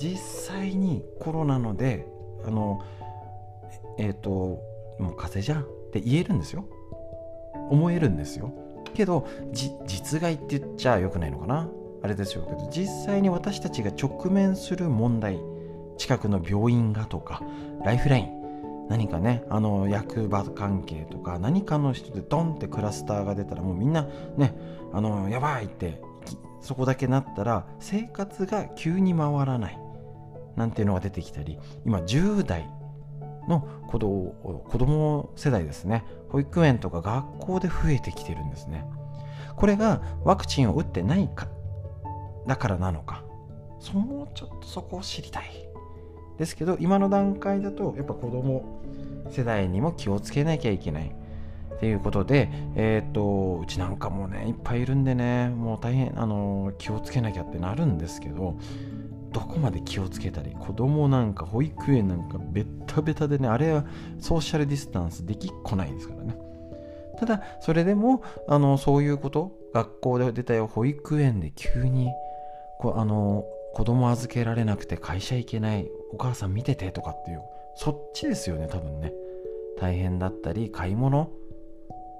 [0.00, 2.06] 実際にコロナので
[2.46, 2.82] あの
[3.98, 4.30] えっ、ー、と
[4.98, 6.64] もう風邪じゃんって言えるんですよ。
[7.68, 8.52] 思えるんですよ。
[8.94, 11.68] けど実害って言っちゃよくないのかな？
[12.02, 12.44] あれですよ。
[12.44, 15.38] けど実際に私たちが直面する問題
[15.98, 17.42] 近くの病院がとか
[17.84, 24.54] ライフライン何かねあの役場関係とか何かの人でドンってクラスターが出たらもうみんなね
[24.92, 26.00] あのやばいって
[26.62, 29.78] そこだけなったら生活が急に回らない。
[30.60, 32.68] なんていうのが出てきたり今10代
[33.48, 36.04] の子供子供世代ですね。
[36.28, 38.84] 保育園とか学校で増えてきてるんですね。
[39.56, 41.48] これがワクチンを打ってないか
[42.46, 43.24] だからなのか。
[43.80, 45.50] そもうちょっとそこを知りたい。
[46.38, 48.82] ですけど今の段階だとやっぱ子供
[49.30, 51.10] 世代にも気をつけなきゃいけない。
[51.74, 58.58] っていうことで、えっ、ー、とうちなんかもねいっぱいいるんでねもう大変あの気をつけなきゃってなるんですけど
[59.32, 63.84] どこまで気をつけたり子供なんか保育園なんかベッタベタでねあれは
[64.18, 66.36] ソーシャルディスタンスできっこないですからね。
[67.18, 72.08] ただそれでもあのそういうこと学校で出たよ保育園で急に
[72.78, 77.42] こあの子供預けられなくて会社行けないお母さん見ててとかっていう
[77.76, 79.12] そっちですよね多分ね。
[79.78, 81.30] 大変だったり買い物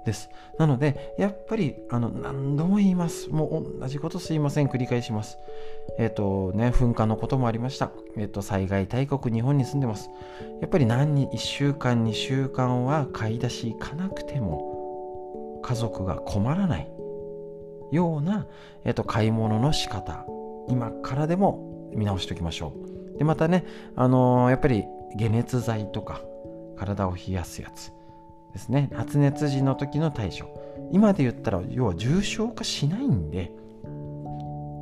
[0.05, 0.29] です。
[0.57, 3.29] なのでやっぱりあの何度も言います。
[3.29, 4.67] もう同じことすいません。
[4.67, 5.37] 繰り返します。
[5.97, 7.91] えっ、ー、とね噴火のこともありました。
[8.17, 10.09] えっ、ー、と災害大国日本に住んでます。
[10.61, 16.91] やっぱり何に1週間2週間は買い出し行かなくても家族が困らない。
[17.91, 18.47] ような、
[18.85, 20.25] えっ、ー、と買い物の仕方。
[20.67, 22.73] 今からでも見直しておきましょ
[23.15, 23.17] う。
[23.17, 24.85] でまたねあのやっぱり
[25.17, 26.21] 解熱剤とか
[26.77, 27.91] 体を冷やすやつ。
[28.51, 28.89] ですね。
[28.93, 30.47] 発熱時の時の対処。
[30.91, 33.51] 今で言ったら要は重症化しないんで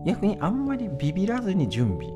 [0.05, 2.11] 逆にあんまりビビらずに準備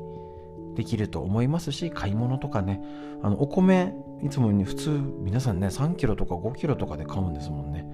[0.74, 2.82] できると思いますし買い物とかね。
[3.22, 7.86] あのお米いつもに普通皆さんね3キロとか5キロとかで買うんですもんね。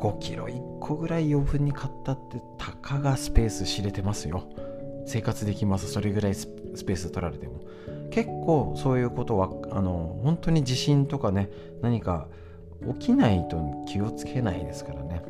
[0.00, 4.44] 5キロ1個ぐらい余分に買ったってたかがスペース知れてますよ。
[5.06, 5.90] 生活できます。
[5.90, 7.60] それぐらいスペース取られても。
[8.10, 11.48] 結構そういうことはあの本当に地震とかね
[11.80, 12.28] 何か
[12.98, 15.22] 起きないと気をつけないですからね。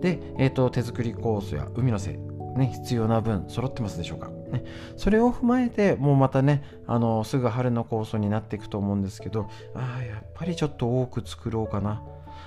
[0.00, 2.18] で、えーと、手作り酵素や海のせい
[2.58, 4.64] ね、必要な分揃ってますでしょうか、ね、
[4.96, 12.02] それを踏まえてもうまたねあのすぐ春の酵素になっていくと思うんですけどあやっぱりちょっと多く作ろうかな。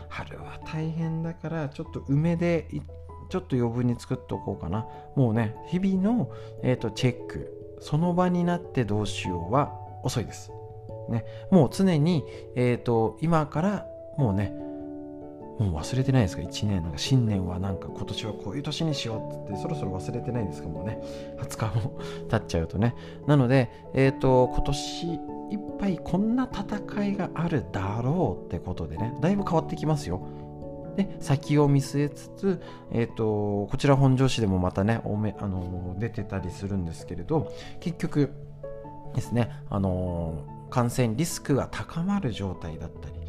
[0.09, 2.67] 春は大変だからちょっと梅で
[3.29, 4.85] ちょっと余分に作っておこうかな。
[5.15, 6.29] もうね日々の、
[6.63, 10.51] えーと、チェックその場になってどうしようは遅いです、
[11.09, 13.87] ね、もう常に、えーと今から
[14.21, 14.53] もうね
[15.59, 20.69] もう忘れてないですか？1年なんか新年はなんか今年はこういう年にしようってってそろそろ忘れてないですか？
[20.69, 20.99] もうね
[21.39, 22.95] 20日も経っちゃうとね。
[23.27, 25.19] なのでえっ、ー、と今年いっ
[25.79, 30.21] ぱいこんな戦いがあるだろうってことでねだいぶ変わってきますよ。
[30.95, 38.31] で先を見据えつつ、えーと、こちら本庄市でもまたねおめあの出てたりするんですけれど結局
[39.13, 43.20] ですね、あの感染リスクが高まる状態だったり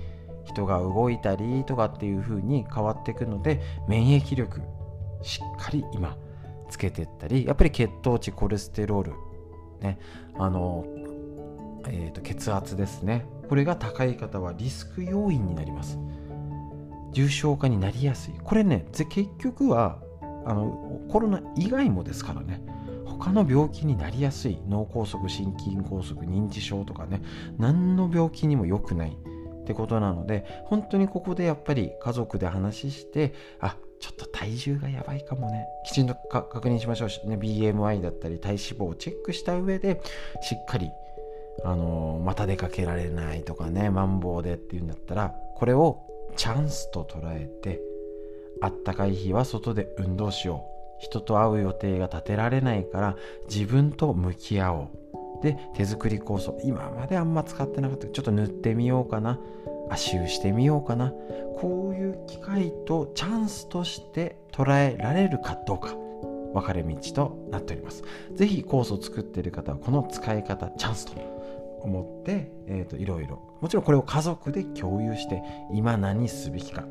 [0.45, 4.61] 人が動いたりとかっていう風に変わっていくので免疫力
[5.23, 6.17] しっかり今
[6.69, 9.13] つけていったりやっぱり血糖値コレステロール
[9.81, 9.99] ね
[10.39, 10.85] あの、
[11.87, 13.27] えーと、血圧ですね。
[13.49, 15.99] これが高い方はリスク要因になります。
[17.13, 18.35] 重症化になりやすい。
[18.43, 19.99] これね結局は
[20.47, 22.65] あのコロナ以外もですからね
[23.05, 24.59] 他の病気になりやすい。
[24.69, 27.21] 脳梗塞心筋梗塞認知症とかね
[27.59, 29.17] 何の病気にも良くない。
[29.63, 35.67] ってことなので本当にここでやっぱり家族で話してあちょっと体重がやばいかもね。
[35.87, 40.03] きちんと確認しましょうね BMI だったり体脂肪をチェックした上で
[40.43, 40.91] しっかり
[41.65, 46.03] あの、また出かけられないとかねマンボウでっていうんだったらこれを
[46.37, 47.81] チャンスと捉えて
[48.61, 50.73] あったかい日は外で運動しよう。
[50.99, 53.17] 人と会う予定が立てられないから
[53.49, 54.89] 自分と向き合おう。
[55.43, 56.59] で手作り酵素。
[56.65, 58.09] 今まであんま使ってなかった。
[58.09, 59.39] ちょっと塗ってみようかな。
[59.91, 61.13] 足湯してみようかな。
[61.61, 65.95] こういう機会とチャンスとして捉えられるかどうか。
[66.55, 68.03] 分かれ道となっております。
[68.35, 71.13] 是非酵素を作っている方はこの使い方チャンスと
[71.83, 73.41] 思って、えーと、いろいろ。
[73.61, 76.85] もちろんこれを家族で共有して今何すべきか。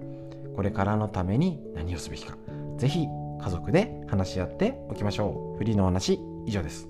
[0.55, 2.37] これからのために何をすべきか。
[2.77, 3.07] 是非
[3.39, 5.57] 家族で話し合っておきましょう。
[5.57, 6.87] フリーの話以上です。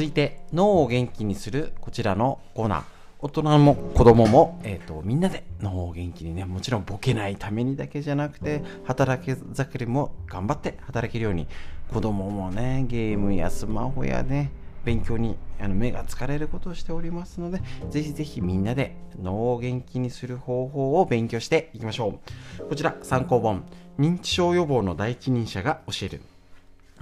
[0.00, 2.82] 続いて脳を元気にするこちらのコーナー。
[3.18, 11.46] 大人も子供も、えーと、みんなで脳を元気にねもちろんボケないためにだけじゃなくて働き盛りも頑張って働けるように
[11.92, 14.50] 子供もねゲームやスマホやね
[14.86, 22.18] 勉強にあの目が疲れることをしておりますのでぜひぜひみんなで脳を元気にする方法を勉強していきましょ
[22.58, 22.68] う。
[22.70, 23.64] こちら参考本。
[23.98, 26.22] 認知症予防の第一人者が教える。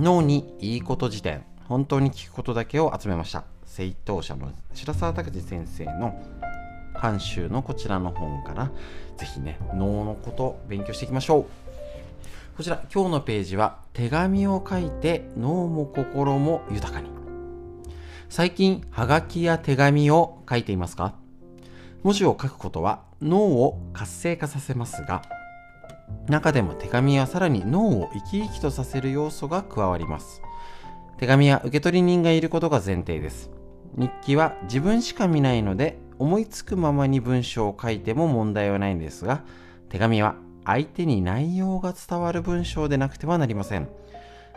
[0.01, 1.45] 脳にいいこと辞典。
[1.69, 3.45] 本当に聞くことだけを集めました。
[3.66, 6.19] 正当者の白澤拓司先生の
[7.01, 8.71] 監修のこちらの本から
[9.16, 11.47] ぜひね脳のこと勉強していきましょう。
[12.57, 17.09] こちら今日のページは手紙を書いて脳も心も豊かに。
[18.29, 21.14] 最近ハガキや手紙を書いていますか？
[22.03, 25.23] 文字を書くことは脳を活性化させますが
[26.29, 30.43] 中でも手紙はさらに脳を生き生きとさせる要素が加わります。
[31.19, 33.51] 手紙は受取人がいることが前提です。
[33.97, 39.43] 日記は自分しか見ないので思いつくままに文章を書いても問題はないんですが
[39.89, 43.89] 手紙は相手に内容が伝わる文章でなくてはなりません。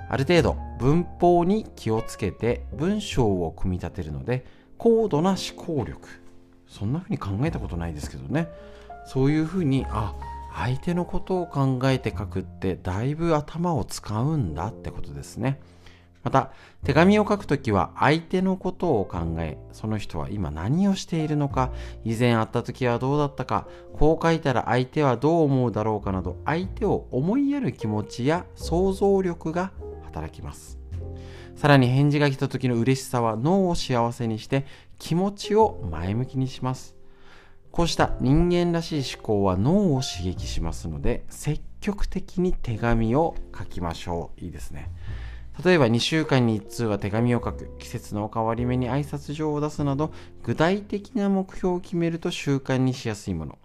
[0.07, 4.45] ある程度文法に気をつけて文章を組み立てるので
[4.78, 6.07] 高度な思考力。
[6.68, 8.49] そんな風に考えたことないですけどね。
[9.07, 10.14] そういう風にあ
[10.53, 15.59] 相手のことを考えて書くってだいぶ頭を使うんだってことですね。
[16.24, 16.51] また
[16.84, 21.72] 手紙を書くときは相手のことを考えその人は今何をしているのか
[22.03, 29.72] 以前会った時はどうだったかこう書いたら相手はどう思うだろうかなど相手を思いやる気持ちや想像力が
[30.03, 30.82] 働きます。
[31.55, 34.65] さらに返事が来た時の嬉しさは脳を幸せにして
[34.97, 36.95] 気持ちを前向きにします。
[37.72, 44.41] こうした人間らしい思考は脳を刺激しますので積極的に手紙を書きましょう。
[44.43, 44.91] いいですね。
[45.64, 47.76] 例えば2週間に1通は手紙を書く。
[47.78, 50.12] 季節の変わり目に挨拶状を出すなど
[50.43, 53.60] 具体的な目標を決めると習慣にしやすいもの。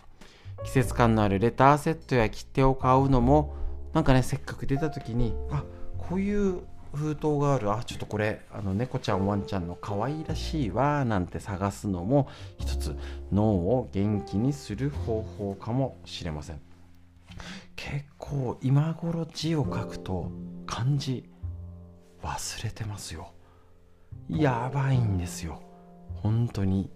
[0.64, 3.55] 季節感のあるレターセットや切手を買うのも
[3.95, 5.64] なんかねせっかく出た時にあ
[5.99, 6.61] こういう
[6.93, 7.70] 封筒がある。
[7.72, 12.28] あちょっとこれあの猫ちゃんワンちゃんの可愛らしいわなんて探すのも
[12.59, 12.97] 一つ
[13.32, 16.61] 脳を元気にする方法かもしれません。
[17.76, 20.30] 結構今頃字を書くと
[20.66, 21.28] 漢字
[22.22, 23.32] 忘れてますよ。
[24.28, 25.62] やばいんですよ。
[26.14, 26.90] 本当に。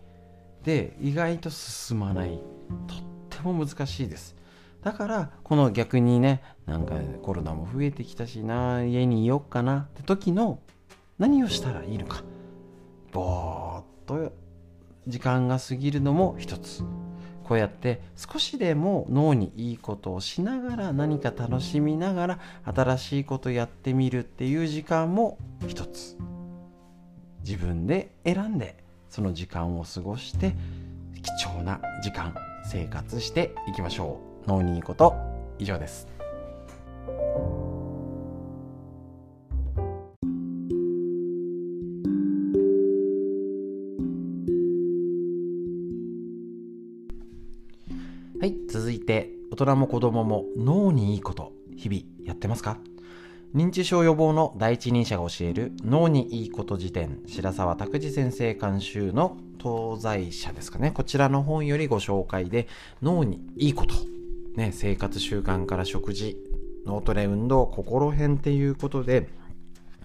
[0.65, 2.41] で意外と進まない。
[2.87, 2.99] とっ
[3.29, 4.37] ても難しいです。
[4.83, 10.59] だからこの逆にねなんかコロナも増えてきたしな家にいよっかなって時の
[11.19, 12.23] 何をしたらいいのか。
[13.13, 14.33] ぼーっと
[15.07, 16.85] 時間が過ぎるのも一つ。
[17.51, 25.37] こうやって少しでも脳にいいことをしながら何か楽しみながら新しいことやってみるっていう時間も
[25.67, 26.17] 一つ。
[27.45, 28.77] 自分で選んで
[29.09, 30.55] その時間を過ごして
[31.41, 32.37] 貴重な時間
[32.71, 34.49] 生活していきましょう。
[34.49, 35.17] 脳にいいこと。
[35.59, 36.07] 以上です。
[48.41, 52.79] はい続いて大人も子供も脳にいいこと日々やってますか？
[53.55, 62.67] 認知症予防の第一人者が教える脳にいいこと辞典白沢拓司先生監修の東西社ですかねこちらの本よりご紹介で
[63.03, 63.95] 脳にいいこと
[64.57, 66.37] ね、生活習慣から食事、
[66.85, 69.29] 脳トレ運動、心編っていうことで、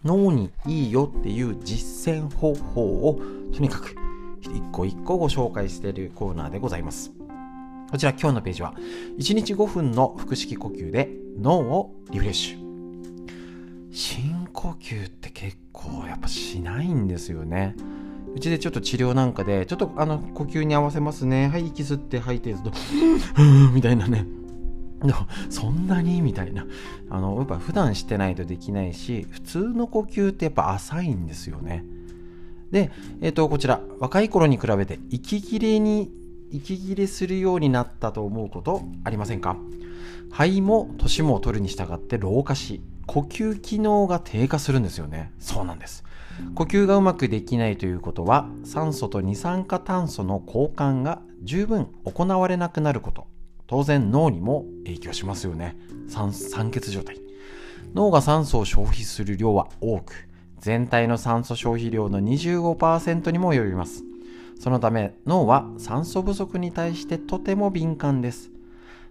[0.03, 3.19] 脳にいいよっていう実践方法を
[3.53, 3.95] とにかく
[4.41, 7.11] 一個一個ご紹介しているコーナーでございます。
[7.91, 8.73] こちら今日のページは
[9.19, 11.09] 1日5分の腹式呼吸で
[11.39, 12.65] 脳をリフレッシュ。
[13.91, 17.75] 深呼吸って結構やっぱしないんですよね。
[18.35, 21.47] うちでちょっと治療なんかで、ちょっとあの呼吸に合わせますね。
[21.47, 22.71] はい、息吸って吐いてると、
[23.73, 24.25] みたいなね。
[25.49, 26.65] そんなにみたいな。
[27.09, 31.85] あの、やっぱ普段してないとできないし、普通の呼吸ってやっぱ浅いんですよね。
[32.71, 36.11] で、えっ、ー、と、こちら、若い頃に比べて息切れに、
[36.51, 39.57] 息切れするようになったと思うことありませんか？
[40.31, 45.31] 肺も年も取るに従って老化し、呼吸機能が低下するんですよね。
[45.39, 46.03] そうなんです。
[46.53, 53.27] 呼吸がうまくできないということは酸素と二酸化炭素の交換が十分行われなくなること。
[53.67, 55.77] 当然脳にも影響しますよね。
[56.07, 57.21] 酸酸欠状態。
[57.93, 60.27] 脳が酸素を消費する量は多く
[60.59, 64.03] 全体の酸素消費量の25%にも及びます。
[64.59, 68.51] そのため脳は酸素不足に対してとても敏感です。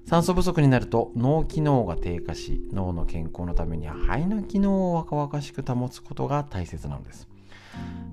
[0.06, 7.28] 酸素不足になると脳機能が低下し脳の健康のためには肺の機能を若々しく保つことが大切なのです。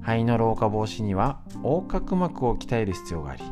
[0.01, 3.43] 肺の老化防止には横隔膜を鍛える必要があり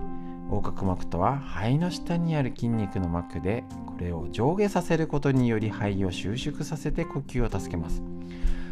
[0.49, 8.01] 横隔膜とは肺の下にある筋肉の膜でこれを上下させることにより肺を収縮させて呼吸を助けます。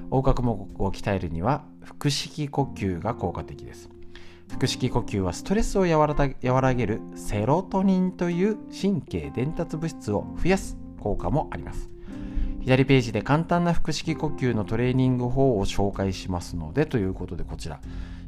[0.10, 1.66] 横隔膜を鍛えるには
[2.00, 3.97] 腹式呼吸が効果的です。
[4.50, 11.90] 腹式呼吸はストレスを和らげるセロトニンという神経伝達物質を増やす効果もあります。
[12.62, 17.80] 左ページで簡単な腹式呼吸のトレーニング法を紹介しますのでということでこちら、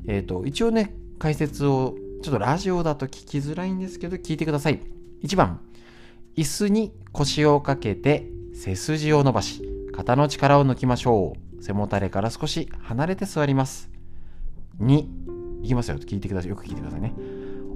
[0.07, 4.80] えーと、一応ね解説をちょっとラジオだと聞きづらいんですけど聞いてください。
[5.24, 5.59] 1番
[6.38, 9.61] 椅子に腰をかけて背筋を伸ばし
[9.93, 11.63] 肩の力を抜きましょう。
[11.63, 13.89] 背もたれから少し離れて座ります。
[14.80, 15.97] 2いきますよ。
[15.97, 16.49] 聞いてください。
[16.49, 17.14] よく聞いてくださいね。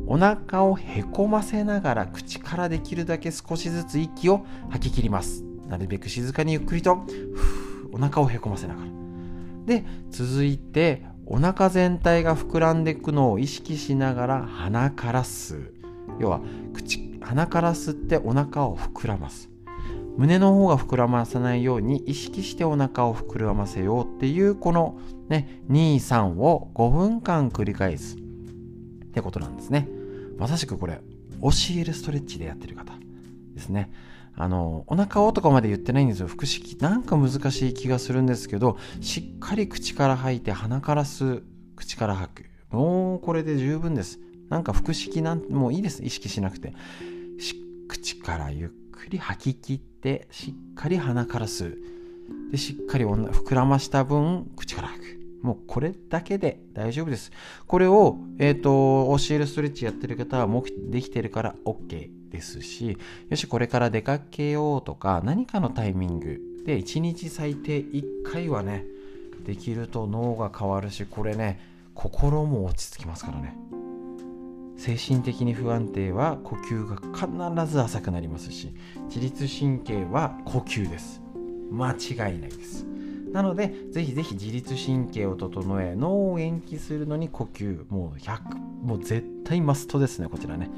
[0.05, 5.43] お腹をへこませながら口からできるだけ少しずつ息を吐き切ります。
[5.67, 7.05] なるべく静かにゆっくりと、
[7.93, 8.87] お腹をへこませながら。
[9.65, 15.73] で、続いて、お腹全体が膨らんでいくのを意識しながら鼻から吸う。
[16.19, 16.41] 要は、
[16.73, 19.49] 口、鼻から吸ってお腹を膨らます。
[20.17, 24.97] 胸の方が膨らまさないように意識してお腹を膨らませようっていうこの
[25.27, 28.19] ね23を5分間繰り返すっ
[29.11, 29.89] てことなんですね。
[30.37, 31.01] まさしくこれ
[31.41, 32.93] 教えるストレッチでやってる方
[33.53, 33.91] ですね。
[34.37, 36.29] あのお腹をとかまで言ってないんですよ。
[36.29, 36.77] 腹式。
[36.77, 41.43] なんか難しい気がするんですけどしっかり口から吐いて鼻から吸う
[41.75, 42.45] 口から吐く。
[42.69, 44.21] もうこれで十分です。
[44.47, 46.01] なんか腹式なんもういいです。
[46.01, 46.73] 意識しなくて。
[47.89, 51.92] 口からゆっくり吐き切ってしっかり鼻から吸う。
[52.53, 55.19] でしっかり膨らました分口から吐く。
[55.41, 57.31] もうこれだけで大丈夫です。
[57.65, 62.95] これを、えーと、教えるストレッチやってる方はもうできてるから OK ですし
[63.29, 68.85] よしこれから出かけようとか何かのタイミングで1日最低1回はね
[69.45, 71.59] できると脳が変わるしこれね
[71.95, 73.57] 心も落ち着きますからね。
[74.77, 76.97] 精神的に不安定は呼吸が
[77.57, 78.73] 必ず浅くなりますし
[79.07, 81.22] 自律神経は呼吸です。
[81.73, 82.85] 間違いないです。
[83.31, 87.83] なのでぜひぜひ自律神経を整え脳を元気するのに呼吸。
[87.89, 90.69] もう100もう絶対マストですねこちらね。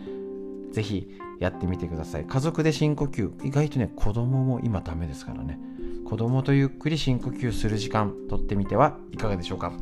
[0.71, 2.25] ぜひやってみてください。
[2.25, 3.45] 家族で深呼吸。
[3.45, 5.59] 意外とね子供も今ダメですからね。
[6.05, 9.73] 子供とゆっくり深呼吸する時間とってみてはいかがでしょうか。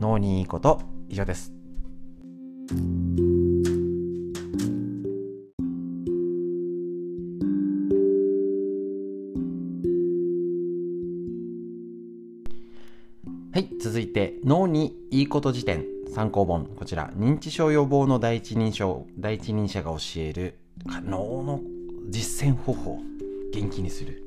[0.00, 1.52] 脳にいいこと以上です。
[13.62, 16.66] はい、続いて、脳にいいこと辞典参考本。
[16.66, 20.58] こちら、認知症予防の第一人称、第一人者が教える
[21.04, 21.60] 脳の
[22.08, 22.98] 実践方法。
[23.54, 24.20] 元気にする。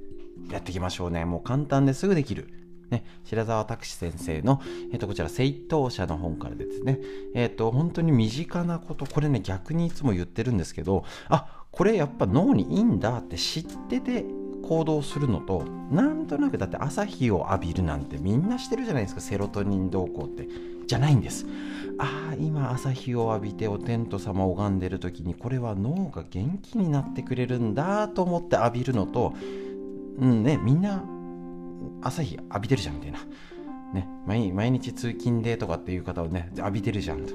[0.50, 1.26] やっていきましょうね。
[1.26, 2.48] もう簡単ですぐできる。
[2.90, 4.62] ね、白沢拓司先生の、
[4.94, 7.02] えっと、こちら、正当者の本からですね、
[7.34, 14.24] えっと、本当に身近なこと、これね、逆にいつも言ってるんですけど、あ、これやっぱ脳にいいんだって知ってて
[14.68, 19.22] 行動するのとなんとなくだって朝日を浴びるなんてみんなしてるじゃないですか。
[19.22, 20.48] セロトニン動向って。
[20.88, 21.46] じゃないんです。
[21.98, 29.34] ああ今朝日を浴びてお天道様を拝んでる時にこれは脳が元気になってくれるんだと思って浴びるのと
[30.20, 31.04] うんねみんな
[32.02, 33.20] 朝日浴びてるじゃんみたいな。
[33.94, 37.34] ね、毎毎日通勤でとかっていう方をね浴びてるじゃんと。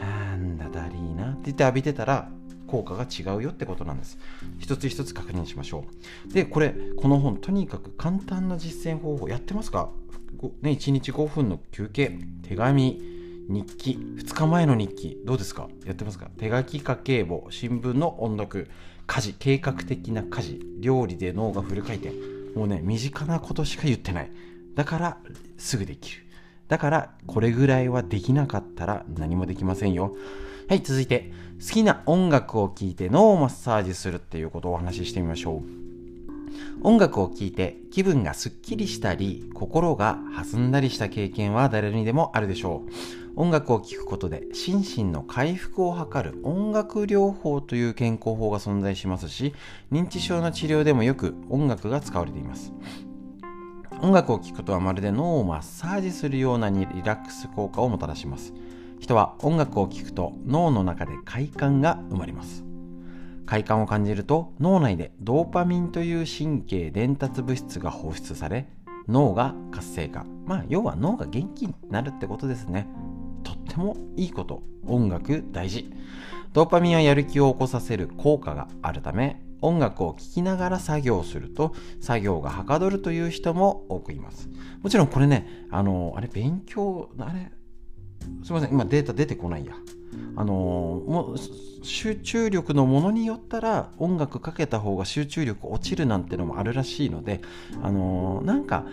[0.00, 2.30] なんだだりーなって言って浴びてたら
[2.68, 4.18] 効果が違うよってことなんです。
[4.60, 5.84] 一つ一つ確認しましょ
[6.28, 6.32] う。
[6.32, 9.90] で、これ、この本、とにかく簡単な実践方法やってますか？
[10.62, 13.02] ね、1日5分の休憩、手紙、
[13.48, 15.68] 日記、2日前の日記、どうですか？
[15.86, 16.30] やってますか？
[16.36, 18.68] 手書き家計簿、新聞の音読、
[19.06, 22.12] 家事、計画的な家事、料理で脳がフル回転。
[22.54, 24.30] もうね、身近なことしか言ってない。
[24.74, 25.18] だから、
[25.56, 26.22] すぐできる。
[26.68, 30.14] だから、これぐらいはできなかったら何もできませんよ。
[30.68, 31.32] はい、続いて、
[31.66, 36.86] 好きな音楽を聴いて脳をマッサージするっていうことをお話ししてみましょう。
[36.86, 42.82] 音楽を聴いて気分がすっきりしたり、心が弾んだりした経験は誰にでもあるでしょ
[43.34, 43.40] う。
[43.40, 49.54] 音楽を聴くことで心身の回復を図る音楽療法という健康法が存在しますし、
[49.90, 52.74] 認知症の治療でもよく音楽が使われています。
[54.02, 58.52] 音楽を聴くことはまるで脳をマッサージするようなにリラックス効果をもたらします。
[59.00, 62.64] 人は音楽を聴くと脳の中で快感が生まれます。
[63.46, 68.68] 快感を感じると脳内でドーパミンという神経伝達物質が放出され
[69.06, 70.26] 脳が活性化。
[70.44, 72.86] まあ要は脳が元気になるってことですね。
[73.44, 74.62] とってもいいこと。
[74.86, 75.90] 音楽大事。
[76.52, 84.48] ドーパミンはやる気を起こさせる効果があるため音楽を聴きながら作業すると作業がはかどるという人も多くいます。
[84.82, 87.50] もちろんこれねあのあれ勉強あれ
[88.42, 89.72] すいません今データ出てこないや
[90.36, 91.38] あのもう
[91.84, 97.40] 集中力のものによったら音楽かけた方が集中力落ちるなんてのもあるらしいので
[97.82, 98.84] あのなんか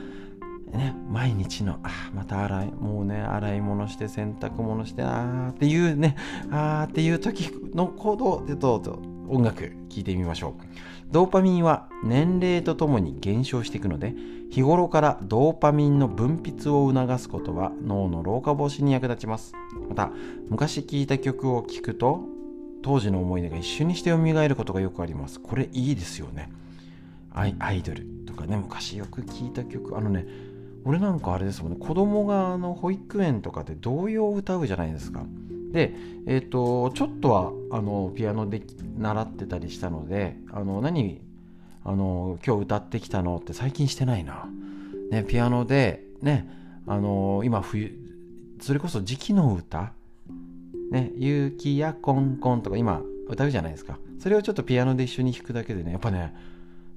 [0.76, 6.18] ね、毎日の、あまた洗い、もうね、洗い物して洗濯物して、あーっていうね、
[6.52, 10.64] あーっていう時の行動でどうぞ音楽聴いてみましょう。
[11.12, 14.16] ドーパミンは年齢とともに減少していくので、
[14.50, 19.54] 日頃からドーパミンの分泌を促すことは脳の老化防止に役立ちます。
[19.90, 20.12] また、
[20.50, 22.22] 昔聴いた曲を聴くと、
[22.82, 25.40] 当時の思い出が一瞬にして蘇ることがよくあります。
[25.40, 26.52] これいいですよね。
[27.32, 30.26] アイドルとかね、昔よく聴いた曲、あのね、
[30.86, 35.26] 俺なんかあれですもんね、子供があの保育園とかで童謡を歌うじゃないですか。
[35.72, 35.94] で、
[36.28, 38.62] えっ、ー、と、ちょっとはあのピアノで
[38.98, 41.22] 習ってたりしたので、あの何
[41.86, 44.50] あの今日歌ってきたのって最近してないな。
[45.12, 46.50] ね、ピアノで、ね、
[46.88, 47.96] あの今冬、
[48.60, 49.94] それこそ時期の歌、
[50.92, 54.00] ね、雪やコンコンとか今歌うじゃないですか。
[54.18, 56.34] それをちょっとピアノで一緒に弾くだけでね、やっぱね、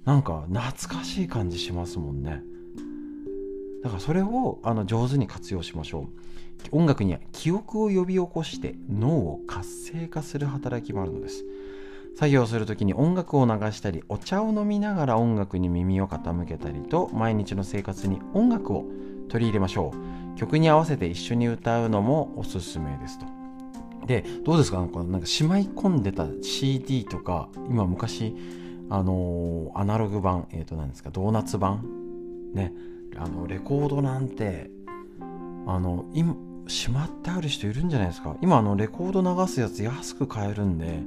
[0.06, 2.42] なんか懐かしい感じしますもんね。
[3.82, 6.08] だからそれをあの上手に活用しましょ
[6.72, 6.76] う。
[6.76, 11.44] 音楽には記憶を呼び起こして脳を活性化する働きもあるのです。
[12.18, 18.84] 作業する時に音楽を流したりお茶を飲みながら音楽に耳を傾けたりと毎日の生活に音楽を
[19.28, 20.36] 取り入れましょう。
[20.36, 23.26] 曲に合わせて一緒に歌うのもおすすめですと。
[24.08, 24.78] でどうですか？
[24.78, 28.34] なんかなんかしまい込んでた CD とか今昔
[28.90, 31.84] あのー、アナログ版えっ、ー、と何ですかドーナツ版？
[32.52, 32.72] ね。
[33.16, 34.72] あのレコードなんて
[35.68, 36.34] あの今
[36.66, 38.36] しまってある人いるんじゃないですか？
[38.42, 41.00] 今あのレコード流すやつ安く買えるんで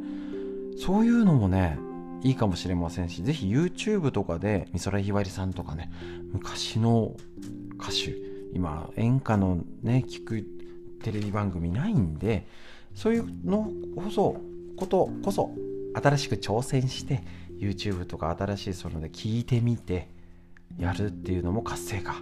[0.78, 1.78] そういうのもね
[2.24, 5.92] いいかもしれませんし、ぜひ YouTube とかで美空ひばりさんとかね、
[6.32, 7.16] 昔の
[7.80, 8.16] 歌手、
[8.54, 10.46] 今演歌のね、聞く
[11.04, 12.46] テレビ番組ないんで、
[12.94, 14.38] そういうのこそ、
[14.78, 15.52] ことこそ、
[15.94, 17.24] 新しく挑戦して、
[17.58, 20.08] YouTube とか新しいそので聞いてみて、
[20.78, 22.16] やるっていうのも活性化。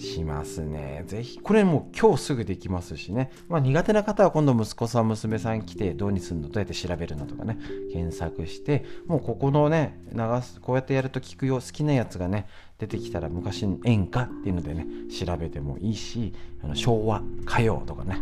[0.00, 1.04] しますね。
[1.06, 3.30] ぜひ、これもう今日すぐできますしね。
[3.48, 6.48] まあ苦手な方は今度息子さん、娘さん来てどうにするの？
[6.48, 7.58] どうやって調べるのとかね、
[7.92, 12.46] 検索して、もうここのね、流す、こうやってやると聞くよ、好きなやつがね、
[12.78, 16.32] 出てきたら昔の演歌っていうのでね、調べてもいいし、
[16.64, 18.16] あの昭和、歌謡とかね、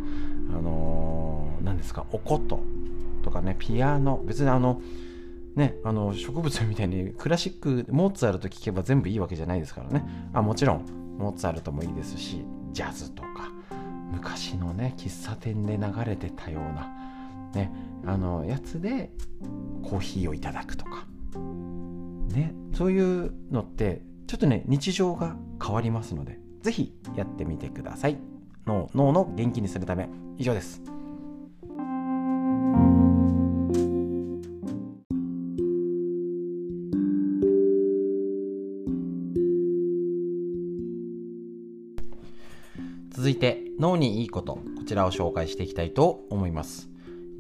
[0.51, 2.61] あのー、何ですか、おこと
[3.22, 4.83] とかね、ピアノ、別にあの、
[5.55, 10.05] ね、あの植物みたいにクラシックモーツァルト聴けば全部いいわけじゃないですからね。
[10.33, 10.87] あもちろん
[11.18, 13.50] モーツァルトもいいですしジャズとか
[14.12, 16.88] 昔のね喫茶店で流れてたような
[17.54, 17.72] ね
[18.06, 19.10] あのやつで
[19.82, 21.06] コーヒーをいただくとか。
[22.28, 28.18] ねそういうのってちょっとね日常が変わりますので是非やってみてください。
[28.66, 30.08] 脳の元気にするため。
[30.36, 30.82] 以上です。
[43.18, 46.88] 続いて脳にいいことこちらを紹介していきたいと思います。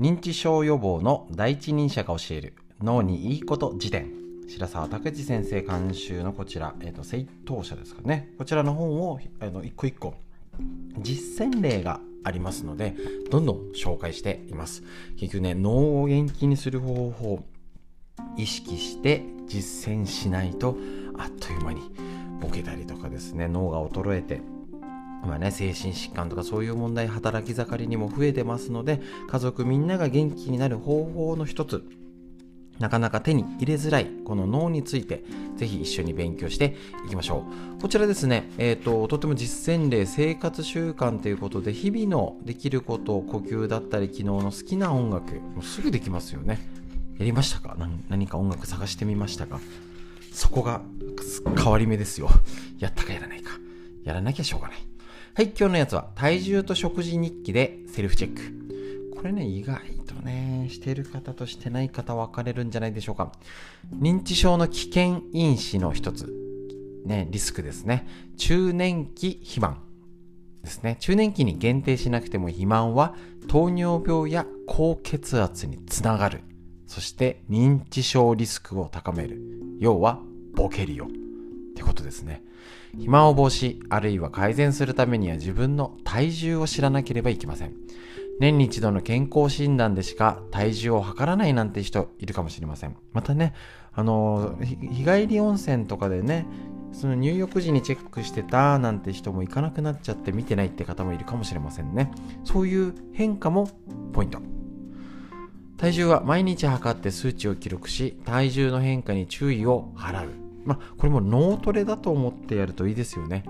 [0.00, 4.12] 認知症予防の第一人者が教える脳にいいこと辞典。
[4.48, 8.34] 白沢拓司先生監修のこちら、えーと、正当者ですかね。
[8.38, 10.14] こちらの本をあの一個一個
[10.98, 12.96] 実践例がありますので
[13.30, 14.82] どんどん紹介しています。
[15.16, 17.44] 結局ね脳を元気にする方法
[18.36, 20.76] 意識して実践しないと
[21.16, 21.82] あっという間に
[22.40, 24.57] ボケたりとかですね脳が衰えて
[25.28, 31.84] 今ね、精神疾患とかそういう問題働き盛りにも増えてますので家族みんなが元気になる方法の一つ
[32.78, 35.24] なかなか手に入れづらいこの脳について
[35.56, 37.44] ぜひ一緒に勉強していきましょ
[37.76, 37.82] う。
[37.82, 46.58] こちらですね、えーと、とても実践例生活習慣ということで日々のできること呼吸だったり昨日の好きな音楽もうすぐできますよね。
[47.18, 47.76] やりましたか？
[48.08, 49.60] 何か音楽探してみましたか？
[50.32, 50.80] そこが
[51.54, 52.30] 変わり目ですよ。
[52.78, 53.58] やったかやらないか。
[54.04, 54.87] やらなきゃしょうがない。
[55.38, 59.14] はい、今日のやつは体重と食事日記でセルフチェック。
[59.16, 63.30] これね、意外とね、してる方としてない方分かれるんじゃないでしょうか。
[64.00, 66.34] 認知症の危険因子の一つ、
[67.04, 68.08] ね、リスクですね。
[68.36, 69.80] 中年期肥満
[70.64, 70.96] ですね。
[70.98, 73.14] 中年期に限定しなくても肥満は
[73.46, 76.40] 糖尿病や高血圧につながる。
[76.88, 79.40] そして認知症リスクを高める。
[79.78, 80.18] 要は
[80.56, 81.06] ボケるよ。
[81.06, 81.08] っ
[81.76, 82.42] てことですね。
[82.92, 87.74] 肥満を防止、あるいは改善するためには自分の体重を知らなければいけません。
[88.40, 92.96] 年に一度の健康診断でしか体重を測らないなんて人いるかもしれません。
[93.12, 93.54] またね、
[93.92, 96.46] あの、日帰り温泉とかでね、
[96.92, 102.10] その入浴時にチェックしてたなんて人も行かなくなっちゃって見てないって方もいるかもしれませんね
[102.44, 103.68] そういう変化も
[104.12, 104.40] ポイント
[105.76, 113.42] 体重は毎日測って数値を記録し体重の変化に注意を払うまあこれも脳トレだと思ってやるといいですよね。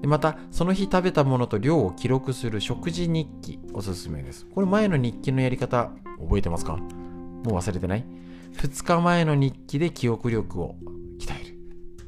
[0.00, 4.46] でまたその日食べたものと量を記録する食事日記おすすめです。
[4.46, 6.76] これ前の日記のやり方覚えてますか？
[6.76, 8.04] もう忘れてない
[8.54, 10.76] ？2日前の日記で記憶力を
[11.18, 11.56] 鍛える。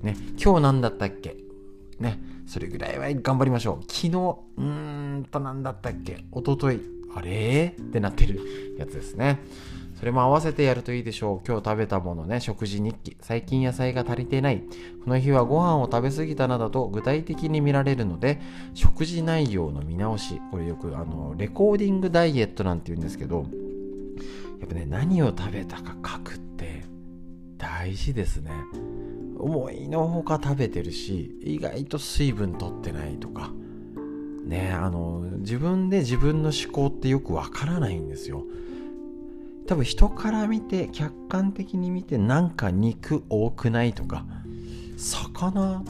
[0.02, 0.16] ね。
[0.42, 1.36] 今日何だったっけ？
[1.98, 2.18] ね。
[2.46, 3.84] それぐらいは頑張りましょう。
[3.92, 4.64] 昨日うー
[5.18, 6.24] んと何だったっけ？
[6.34, 6.80] 一昨日
[7.14, 7.74] あれ？
[7.78, 8.40] ってなってる
[8.78, 9.38] やつですね。
[9.98, 11.46] それも合わせてやるといいでしょう。
[11.46, 13.16] 今日食べたものね、食事日記。
[13.20, 14.62] 最近野菜が足りてない。
[15.02, 18.40] この日はご飯を食べ過ぎたなどと具体的に見られるので、
[18.74, 20.40] 食事内容の見直し。
[20.52, 23.46] これよくあの、レコーディングダイエットなんて言うんですけど、
[24.60, 26.84] やっぱね、何を食べたか書くって
[27.56, 28.52] 大事ですね。
[29.36, 33.50] 思いのほか食べてるし、意外と水分取ってないとか。
[34.44, 38.44] ねあの、自分で自分の思考ってよくわからないんですよ。
[39.68, 44.24] 多分人から見て客観的に見てなんか肉多くないとか
[44.96, 45.84] 魚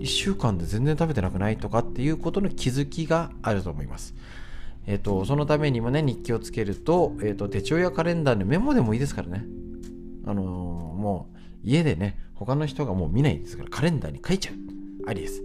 [0.00, 4.14] 1週間で全然食べてなくないとかっていうことの気づきがあると思います。
[4.86, 9.44] えっ、と、そのためにもね、日記をつけると、えっ、と、手帳やカレンダーのメモでもいいですからね。
[10.26, 10.46] あのー、
[11.00, 14.54] もう、家でね、他の人がもう見ないですから、カレンダーに書いちゃう。
[15.08, 15.42] ありです。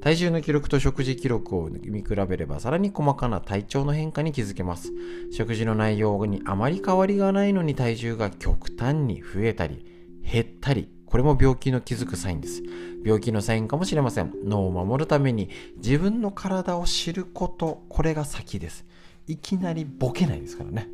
[0.00, 4.92] 体重の記録と食事記録を見比べればさらに細かな体調の変化に気づけます。
[5.32, 9.84] 食事の内容にあまり変わりがないのに体重が極端に増えたり
[10.22, 12.62] 減ったりこれも病気の気づくサインです。
[13.04, 14.32] 病気のサインかもしれません。
[14.44, 18.86] 脳を守るために自分の体を知ること、これが先です。
[19.26, 20.88] いきなりボケないですからね。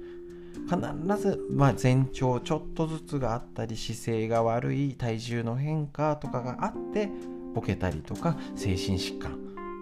[0.67, 7.09] 必ず、まあ、前兆ちょっとずつがあったり姿勢が悪い体重の変化とかがあって
[7.57, 9.33] ボケたりとか精神疾患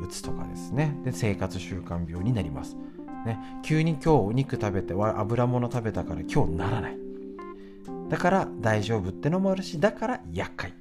[0.00, 0.96] うつとかですね。
[1.04, 2.76] で生活習慣病になります、
[3.26, 6.98] ね、急に今日お肉食べて油物食べたから今日ならない。
[8.08, 10.72] だから大丈夫ってのもあるしだから厄介。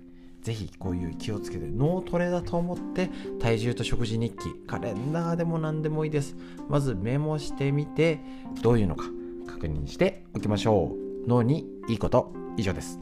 [0.43, 4.53] ぜひこういう気をつけて脳トレだと思って体重と食事日記。
[4.67, 6.35] カレンダーでも何でもいいです。
[6.69, 8.19] まずメモしてみて
[8.61, 9.05] どういうのか
[9.47, 10.91] 確認しておきましょ
[11.25, 11.27] う。
[11.27, 12.31] 脳にいいこと。
[12.55, 12.99] 以上です。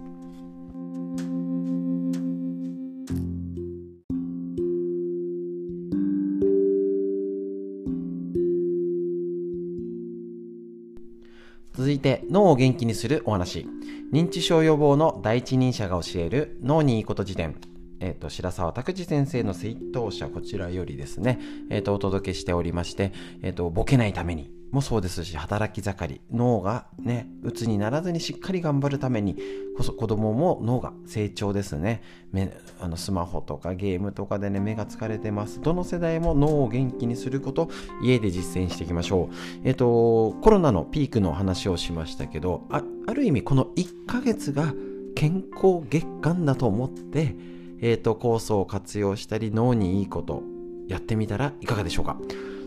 [11.81, 13.65] 続いて脳を元気にするお話。
[14.13, 17.55] 認知症予防の第一人者が教える脳にいいこと辞典。
[17.99, 21.39] え、と、白沢拓司先生の水筒社、こちらよりですね、
[21.71, 24.60] え、ー、と、お届けしておりまして、えっ、ー、と、ボケないために。
[24.71, 29.35] もそうですし、働き盛り、脳がね、鬱にならずにしっかり頑張るために、
[29.75, 32.01] こそ子供も脳が成長ですね。
[32.31, 35.61] 目あのスマホとかゲームとかでね、目が疲れてます。
[35.61, 37.69] どの世代も脳を元気にすること、
[38.01, 39.35] 家で実践していきましょう。
[39.65, 44.73] えっ、と、コロナのピークの話をしましたけど、あある意味この1ヶ月が
[45.15, 47.35] 健康月間だと思って、
[47.81, 50.43] えっ、と、酵素を活用したり脳にいいこと
[50.87, 52.17] やってみたらいかがでしょうか？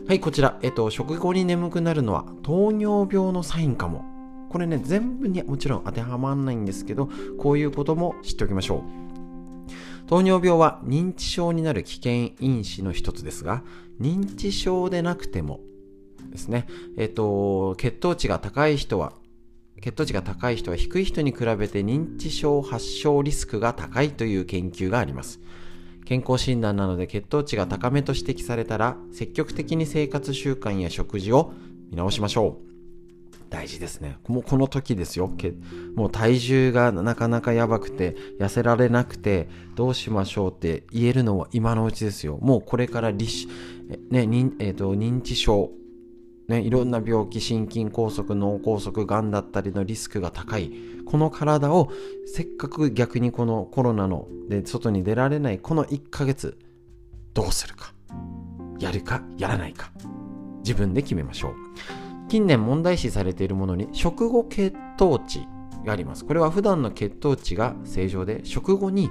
[0.07, 4.05] はい、こちら、えっ、と、食後に眠くなるのは糖尿病のサインかも。
[4.51, 8.85] これね、全部にもちろん当てはまらないんですけど、こういうことも知っておきましょ
[10.07, 10.09] う。
[10.09, 13.63] 糖尿病は認知症になる危険因子の一つですが、
[13.99, 15.61] 認知症でなくても
[16.31, 16.67] ですね、
[16.99, 19.15] えっ、と、血糖値が高い人は
[19.81, 25.41] 血糖値が高い人は低い人に比べて認知症発症リスクが高いという研究があります。
[26.05, 31.53] 健康診断なので血糖値が高めと指摘されたら、積極的に生活習慣や食事を
[31.91, 32.75] 見直しましょう。
[33.51, 34.19] 大事ですね。
[34.27, 35.31] もうこの時ですよ。
[35.95, 42.39] もう体重がなかなかやばくて、痩せられなくて、どうしましょうって言えるのは今のうちですよ。
[42.43, 43.47] もうこれからリシ、
[44.11, 44.23] ね、
[44.61, 45.71] えーと認知症、
[46.49, 50.73] ね、いろんな病気、心筋梗塞、脳梗塞、がんだったりのリスクが高い。
[51.07, 51.91] この体を
[52.27, 56.59] せっかく逆にこのコロナので外に出られないこの1ヶ月、
[57.33, 57.95] どうするか。
[58.79, 59.93] やるか、やらないか。
[60.59, 61.55] 自分で決めましょう。
[62.29, 65.47] 近年問題視されているものに食後血糖値
[65.85, 66.25] があります。
[66.25, 69.11] これは普段の血糖値が正常で食後に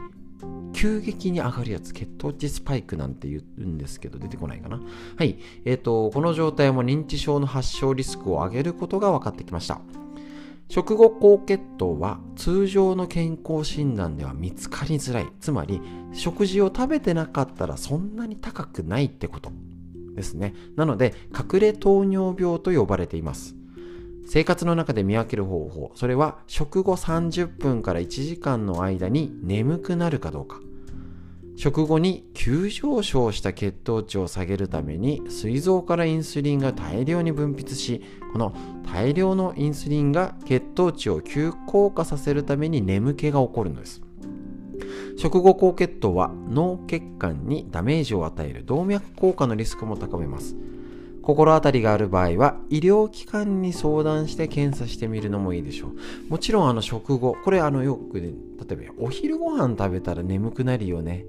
[0.73, 4.81] 急激に上がるやつ、血糖値スパイクなんて言うんですけど、出てこないかな。
[5.17, 5.37] はい。
[5.65, 9.79] えっ、ー、と、この状態も認知症の発症リスクを上げることが分かってきました。
[10.69, 15.27] 食後高血糖は通常の健康診断では見つかりづらい。
[15.39, 15.79] つまり、
[16.13, 19.51] 食事を食べてなかったらそんなに高くないってこと
[20.15, 20.53] ですね。
[20.75, 23.55] なので、隠れ糖尿病と呼ばれています。
[24.25, 30.59] 生活の中で見分ける方法、それは食後30分から1時間の間に眠くなるかどうか。
[31.55, 38.01] 食後に急上昇した血糖値を下げるために膵臓からインスリンが大量に分泌し
[38.31, 38.53] この
[38.91, 44.01] 大量のインスリンが血糖値を急降下させるために眠気が起こるのです
[45.15, 50.55] 食後高血糖は脳血管にダメージを与える動脈硬化のリスクも高めます
[51.23, 55.91] 心当たりがある場合は医療機関に相談して検査してみるのもいいでしょう。
[56.29, 58.33] もちろんあの食後これあのよくね
[58.67, 61.25] 例えばお昼ご飯食べたら眠くなるよね。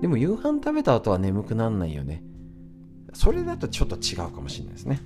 [0.00, 2.22] でも夕飯食べた後は眠くなんないよね。
[3.12, 5.00] それだとちょっと違うかもしれないですね。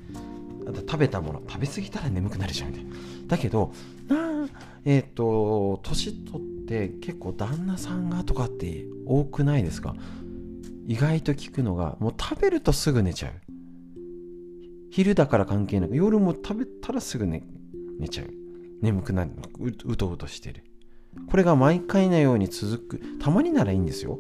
[0.67, 2.91] 食べたもの食べ過ぎたら眠くなるじゃんみたいな
[3.27, 3.73] だけど
[4.07, 4.47] な
[4.85, 9.97] えっ、ー、と年取って結構旦那さんがとかって多くないですか？
[10.87, 13.33] 意外と聞くのがもう食べるとすぐ寝ちゃう。
[14.91, 17.43] 昼だから関係なく夜も食べたらすぐ寝
[17.99, 18.31] 寝ちゃう。
[18.83, 19.31] 眠くなる。
[19.59, 20.65] ううとうとしてる。
[21.29, 23.03] これが毎回のように続く。
[23.21, 24.19] たまにならいいんですよ。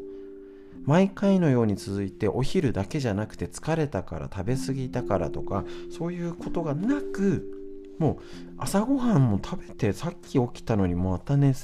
[0.84, 7.60] 毎回のように続いてお昼だけじゃなくて疲れたから食べ過ぎたからとかそういうことがなく
[7.98, 8.16] もう
[8.56, 11.54] 朝ごはんも食べてさっき起きたのにまた寝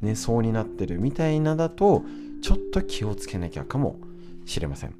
[0.00, 2.04] 寝そうになってるみたいなだと
[2.42, 3.98] ちょっと気をつけなきゃかも
[4.46, 4.94] しれません。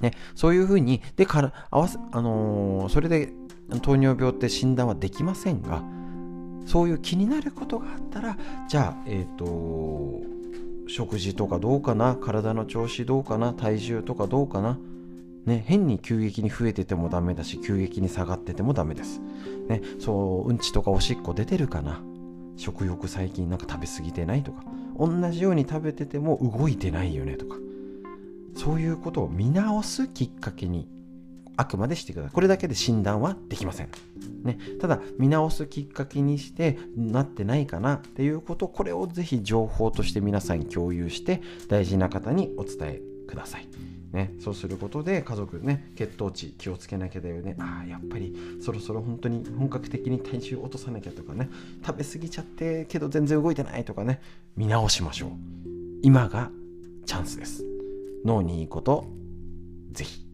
[0.00, 3.32] ね、そういうふうにでから合わせ、あのー、それで
[3.82, 5.82] 糖尿病って診断はできませんが
[6.66, 8.36] そういう気になることがあったら
[8.68, 10.22] じゃあえっ、ー、と
[10.86, 14.78] 食事とかどうかな体の調子どうかな体重とかどうかな
[15.46, 19.18] ね、変に急激に増えててもダメだし急激に下がっててもダメです、
[19.68, 22.02] ね、そううんちとかおしっこ出てるかな。
[22.58, 24.64] 食欲最近なんか食べ過ぎてないとか。
[24.98, 27.56] 同じように食べてても動いてないよねとか。
[28.56, 30.88] そういうことを見直すきっかけに
[31.56, 32.32] あくまでしてください。
[32.32, 33.88] これだけで診断はできません。
[34.44, 43.68] ね、ただ、見直すきっかけにしてなってないかなっていうこと、これをぜひ情報として皆さんに共有して、大事な方にお伝えください。
[44.12, 47.56] ね、そうすることで家族ね血糖値気をつけなきゃだよね。
[47.58, 51.50] ああやっぱりそろそろ本当に本格的に体重落とさなきゃとかね。
[51.86, 54.22] 食べ過ぎちゃってけど全然動いてないとかね。
[54.56, 55.30] 見直しましょう。
[56.02, 56.50] 今が
[57.04, 57.77] チャンスです。
[58.24, 59.06] 脳にいいこと
[59.92, 60.26] ぜひ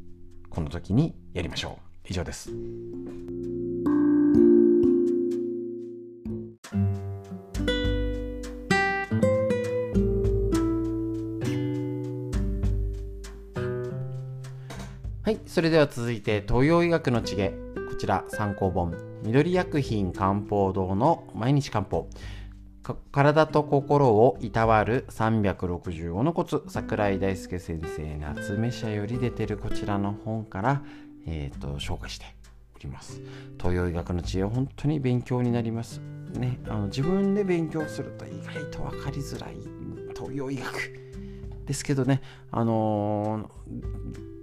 [0.51, 1.85] この時にやりましょう。
[2.09, 2.51] 以上です。
[15.23, 17.55] はいそれでは続いて東洋医学の知恵
[17.89, 18.95] こちら参考本。
[19.23, 22.09] 緑薬品漢方堂の毎日漢方。
[23.13, 30.83] 体と心をいたわる365のコツ桜井大輔先生夏目社より出てるこちらの本から
[31.27, 32.27] えーと、紹介して
[32.75, 33.21] おります。
[33.59, 36.01] 東洋医学の知恵は本当に勉強になります。
[36.39, 39.57] ねあの自分で勉強すると意外と分かりづらい。
[40.15, 41.01] 東洋医学。
[41.67, 42.21] ですけどね
[42.51, 43.49] あの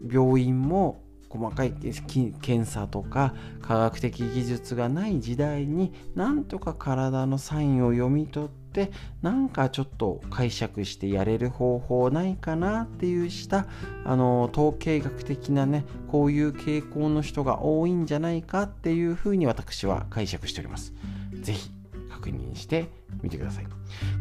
[0.04, 13.66] ー、病院も細かい検査とか科学的技術がない時代になんとか体のサインを読み取ってなんかちょっと解釈してやれる方法ないかなっていうした
[14.04, 20.94] あの統計学的なねこういう傾向の人が多いんじゃないかっていうふうに私は解釈しております。
[21.42, 21.72] 是非
[22.10, 22.90] 確認して
[23.24, 23.68] みてください。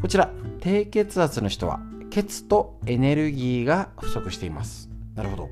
[0.01, 0.31] こちら
[0.61, 1.81] 低血圧の人は
[2.11, 4.89] 血とエネルギーが不足しています。
[5.15, 5.49] なるほど。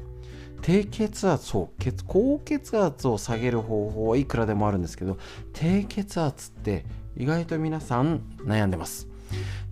[0.69, 5.17] 低血圧を血高血圧を下げる方法はいくらでもあるんですけど
[5.55, 6.85] 低血圧って
[7.17, 9.09] 意外と皆さん悩んでます。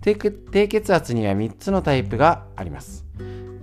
[0.01, 3.05] 低血圧には3つのタイプがあります。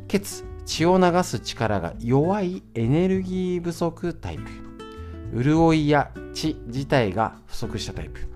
[0.06, 5.42] 血血を流す力が弱いエネルギー不足タイプ。
[5.42, 8.28] 潤いや血自体が不足したタイプ。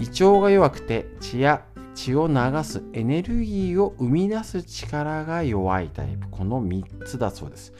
[0.00, 1.64] 胃腸が弱くて血や
[1.94, 6.26] 血を流すエネルギーを生み出す力が弱いタイプ。
[6.32, 7.72] この3つだそうです。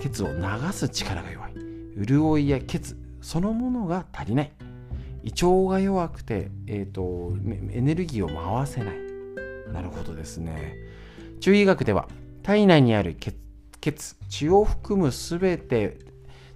[0.00, 0.42] 血を流
[0.72, 1.54] す力が弱い。
[2.06, 4.52] 潤いや血そのものが足りない。
[5.24, 7.36] 胃腸が弱くて、えーと、
[7.72, 8.94] エネルギーを回せない。
[9.72, 10.76] なるほどですね。
[11.40, 12.08] 中医学では
[12.42, 13.36] 体内にある血
[13.80, 15.98] 血血を含む全て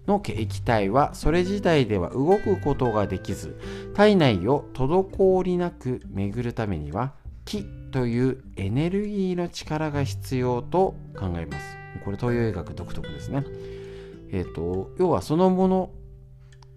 [0.07, 3.59] の液体はそれ自体では動くことができず
[3.95, 7.15] 体内を滞りなく巡るためには
[7.45, 11.82] 気というエネルギーの力が必要と考えます。
[12.03, 13.45] これ東洋医学独特ですね。
[14.31, 15.91] えっ、ー、と、要はそのもの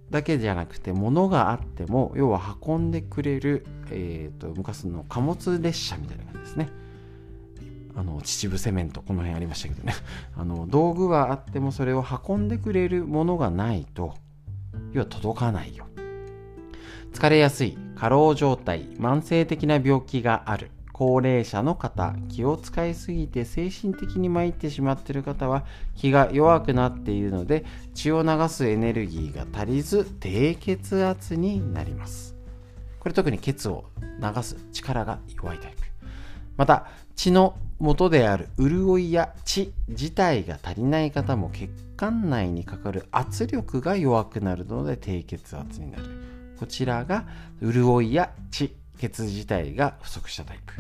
[0.10, 6.70] だけじゃなくて、物があっても、要は運んでくれる、えっ、ー、と、昔の貨物列車みたいな感じですね。
[7.96, 9.94] あの、秩父セメント、この辺ありましたけどね。
[10.36, 14.14] あの、道具はあっても、それを運んでくれるものがないと、
[14.92, 15.86] 要は届かないよ。
[17.14, 20.70] 疲れやすい、過労状態、慢性的な病気がある。
[20.98, 32.34] 高齢者の方気を使いすぎて精神的に参ってしまっている方は気が弱くなっているので血を流すエネルギーが足りず低血圧になります。
[33.02, 33.84] これ特に血を
[34.22, 35.84] 流す力が弱いタイプ
[36.56, 36.88] また
[37.18, 41.68] 血の元である潤いや血自体が足りない方も血
[41.98, 46.06] 管内にかかる圧力が弱くなるので低血圧になる。
[46.58, 47.26] こちらが
[47.62, 48.85] 潤いや血。
[48.96, 50.74] 血自体が不足したタイプ。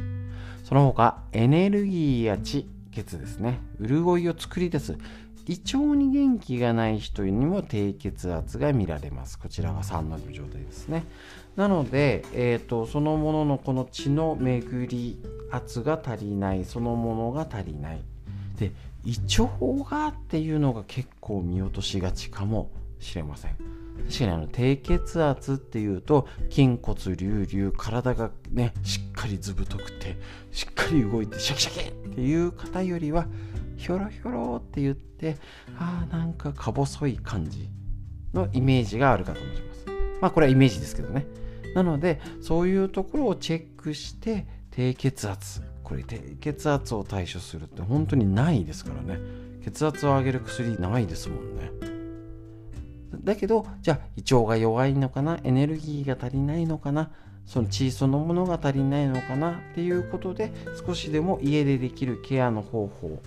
[0.63, 3.59] その他エネルギーや血血ですね。
[3.79, 4.97] 潤いを作り出す。
[5.47, 9.37] 胃腸に元気がない人にも低血圧が見られます。
[9.37, 11.03] こちらが3の状態ですね。
[11.55, 16.65] なので、えーと、そのもののこの血の巡り圧が足りない。
[16.65, 18.01] そのものが足りない。
[18.57, 18.71] で
[19.03, 23.84] 胃腸がっていうのが結構見落としがちかもしれません。
[24.07, 30.17] 確かにあの低血圧っていうと筋骨隆々体がねしっかりずぶとくて
[30.51, 33.25] しっかり動いてシャキシャキっていう方よりは
[33.77, 35.37] ひょろひょろって言って
[35.77, 37.69] ああなんかか細い感じ
[38.33, 39.85] のイメージがあるかと思います。
[40.21, 41.25] まあこれはイメージですけどね。
[41.73, 45.61] なのでそういうところをチェックして低血圧。
[45.83, 49.19] これ低血圧を対処するって本当にないですからね。
[49.63, 51.71] 血圧を上げる薬ないですもんね。
[53.23, 57.11] だけどじゃあ胃腸が弱いのかなエネルギーが足りないのかな
[57.45, 60.51] その血そのものが足りないのかなっていうことで
[60.85, 63.21] 少しでも家でできるケアの方法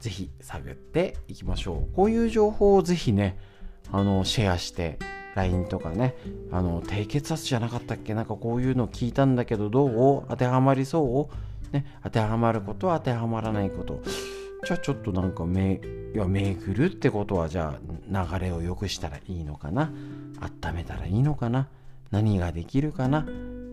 [0.00, 1.94] ぜひ探っていきましょう。
[1.94, 3.38] こういう情報をぜひね
[3.90, 4.98] あのシェアして
[5.34, 6.14] LINE とかね
[6.52, 8.12] あの低血圧じゃなかったっけ？
[8.12, 10.24] なんかこういうの聞いたんだけどどう？
[10.28, 11.30] 当てはまりそ
[11.72, 11.74] う？
[11.74, 14.02] ね当てはまることは当てはまらないこと。
[14.64, 15.78] じゃあちょっとなんかめ
[16.14, 17.78] いや巡るってことはじゃ
[18.10, 19.92] あ流れを良くしたらいいのかな？
[20.64, 21.68] 温めたらいいのかな？
[22.10, 23.26] 何ができるかな？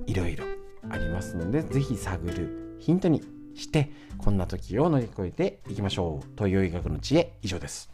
[0.05, 0.43] いろいろ
[0.89, 3.23] ありますので是非探るヒントに
[3.55, 6.27] してこんな時を乗り越えていきましょう。
[6.35, 7.89] 東洋医学の知恵以上です。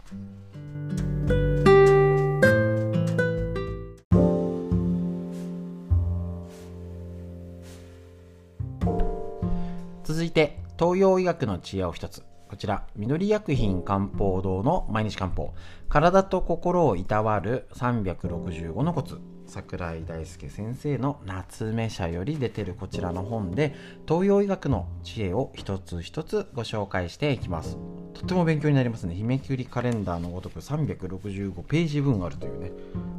[10.03, 12.23] 続いて東洋医学の知恵を一つ。
[12.47, 15.53] こちら、緑薬品漢方堂の毎日漢方。
[15.89, 19.19] 体と心をいたわる365のコツ。
[19.47, 23.73] 桜井大輔先生の夏目社より出てるこちらの本で
[24.07, 27.77] 東洋医学の知恵を一つ一つご紹介していきます
[28.13, 32.71] とっても勉強になりますね日めくりカレンダーのごとく365ページ分あるというね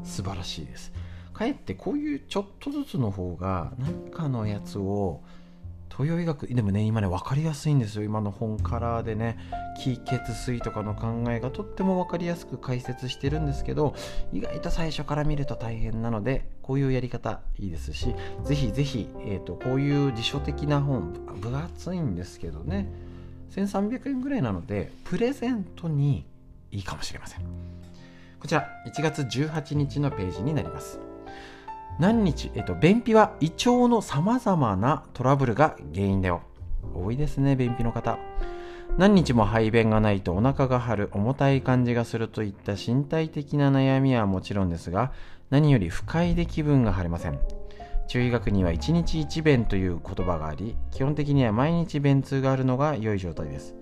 [0.05, 0.93] 素晴らしいです
[1.33, 5.23] かえってこういうちょっとずつの方が何かのやつを
[5.91, 8.05] 東洋医学でもね今ね分かりやすいんですよ。
[8.05, 9.39] 今の本カラーでね
[9.83, 13.95] 気血水とかの考えがとっても分かりやすく解説してるんですけど
[14.33, 18.15] 意外と最初から見ると大変なのでこういうやり方いいですし
[18.45, 22.93] ぜひぜひ、えーと、こういう辞書的な本分厚いんですけどね
[23.51, 26.27] 1300円ぐらいなのでプレゼントに
[26.71, 27.41] いいかもしれません。
[28.41, 31.08] こちら1月18日のページになります。
[31.99, 36.43] 何日、えっと、便秘は胃腸のさまざまなトラブルが原因だよ。
[36.95, 38.19] 多いですね、便秘の方。
[38.97, 45.13] 何日も排便がないとお腹が張る、重たい感じがするといった身体的な悩みはもちろんですが、
[45.51, 47.41] 何より不快で気分が晴れません。
[48.07, 53.75] 中医学には1日1便という言葉があり、基本的には毎日便通があるのが良い状態です。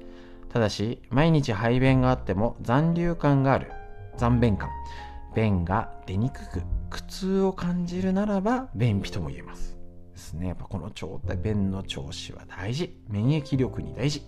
[0.48, 3.70] ただし、毎日排便があっても残留感がある、
[4.16, 4.70] 残便感、
[5.34, 9.76] 便が出にくく苦痛を感じるならば便秘とも言えます。
[10.12, 10.48] ですね。
[10.48, 12.98] やっぱこの状態便の調子は大事。
[13.08, 14.22] 免疫力に大事。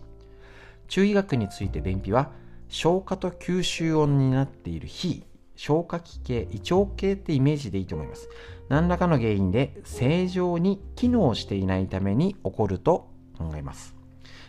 [0.89, 2.31] 中医学について便秘は
[2.69, 5.25] 消化と吸収音になっている非
[5.57, 8.29] 消化器系胃腸系ってイメージでいいと思います。
[8.69, 13.97] 何らかの原因で正常に機能していないために起こると考えます。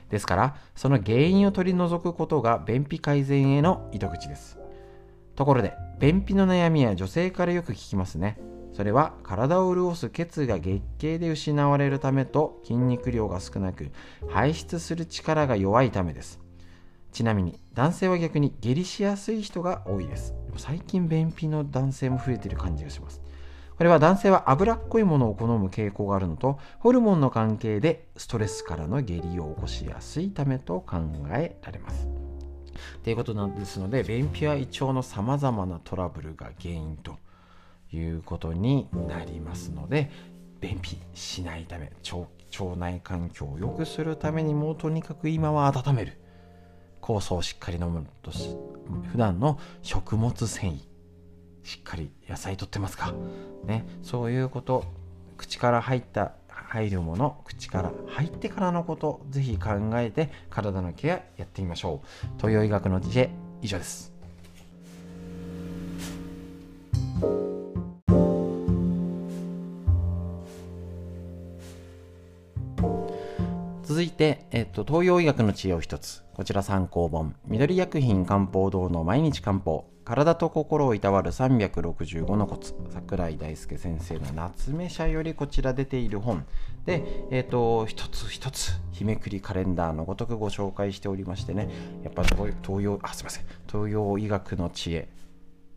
[0.09, 4.58] ですからその原因を取り除くことが便秘改善への糸口です。
[5.39, 8.37] ところで便秘の悩みは女性からよく聞きますね。
[8.73, 13.89] それは体を潤す血が月経で失われるためと筋肉量が少なく
[14.27, 16.41] 排出する力が弱いためです。
[17.13, 20.33] ちなみに男性は逆に下痢しやすい人が多いです。
[20.57, 23.21] 最近便秘の男性も増えている感じがします。
[23.77, 30.97] これは男性は脂っこいものを好む傾向があるのとホルモンの関係でストレスからの下痢を起こしやすいためと考
[31.29, 32.28] えられます。
[33.03, 37.17] ということなんですので便秘は胃腸のさまざまなトラブルが原因と
[37.91, 40.11] いうことになりますので
[40.59, 46.19] 便秘しないため腸内環境を良くするためにもうとにかく今は温める。
[47.01, 48.55] 酵素をしっかり飲むとし
[49.11, 50.79] 普段の食物繊維
[51.63, 53.13] しっかり野菜とってますか、
[53.65, 54.85] ね、そういうこと
[55.37, 56.33] 口から入った
[56.69, 62.27] 入るもの口から入ってからのことぜひ考えて体のケアやってみましょう。
[62.37, 64.13] 東洋医学の知恵以上です。
[73.83, 76.23] 続いて、えっと、東洋医学の知恵を一つ。
[76.35, 77.35] こちら参考本。
[77.47, 79.88] 緑薬品漢方堂の毎日漢方。
[80.09, 82.73] 体と心をいたわる365のコツ。
[82.89, 86.47] 桜井大輔先生の夏目社よりこちら出ている本。
[86.83, 91.69] で、えっ、ー、と一つ一つ日めくりカレンダーのごとくご紹介しておりましてね。
[92.01, 93.45] やっぱ東洋あすいません。
[93.71, 95.09] 東洋医学の知恵。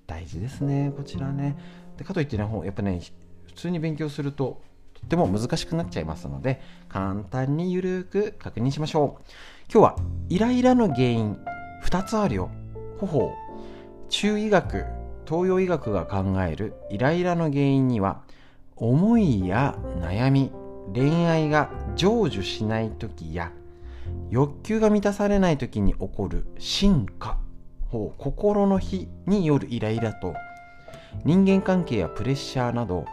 [0.06, 1.58] 大事ですねこちらね。
[1.98, 3.02] でかといってねやっぱね
[3.48, 4.62] 普通に勉強すると
[4.94, 9.22] とっても難しくなっちゃいますので簡単にゆるく確認しましょう。
[9.70, 9.96] 今日は
[10.30, 11.36] イライラの原因
[11.84, 12.50] 2つあるよ。
[12.98, 13.41] ほほう
[14.12, 14.84] 中医学
[15.26, 18.20] 東洋医学が考えるイライラの原因には
[18.76, 20.52] 思いや悩み
[20.94, 23.52] 恋愛が成就しない時や
[24.28, 27.38] 欲求が満たされない時に起こる進化
[27.90, 30.34] を心の火によるイライラと
[31.24, 33.06] 人間関係やプレッシャーなど、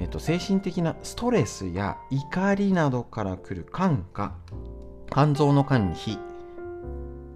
[0.00, 4.34] えー、と精神的なストレスや怒りなどから来る感化
[5.08, 6.18] 肝臓の肝に火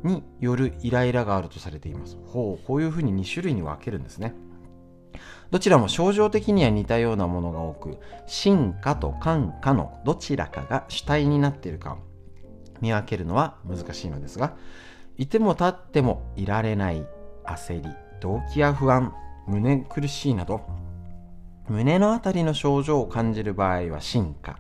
[0.03, 2.17] によるイライラがあるとされています。
[2.27, 4.35] ほう、こういうふうに2種類に分けるんですね。
[5.51, 11.99] どちらも症状的には似たようなものが多く、進化と感化のどちらかが主体になっているかを
[12.81, 14.57] 見分けるのは難しいのですが、
[15.17, 17.07] いても立ってもいられない
[17.45, 17.89] 焦り、
[18.21, 19.15] 動悸や不安、
[19.47, 20.61] 胸苦しいなど、
[21.69, 24.59] 胸のあたりの症状を感じる場合は進化、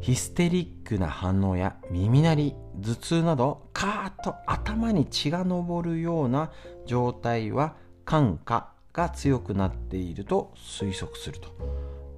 [0.00, 6.50] ヒステリックな反応や耳鳴り頭痛などカーッと頭に血が上るような
[6.84, 11.48] 状態は感化が強くなっていると推測すると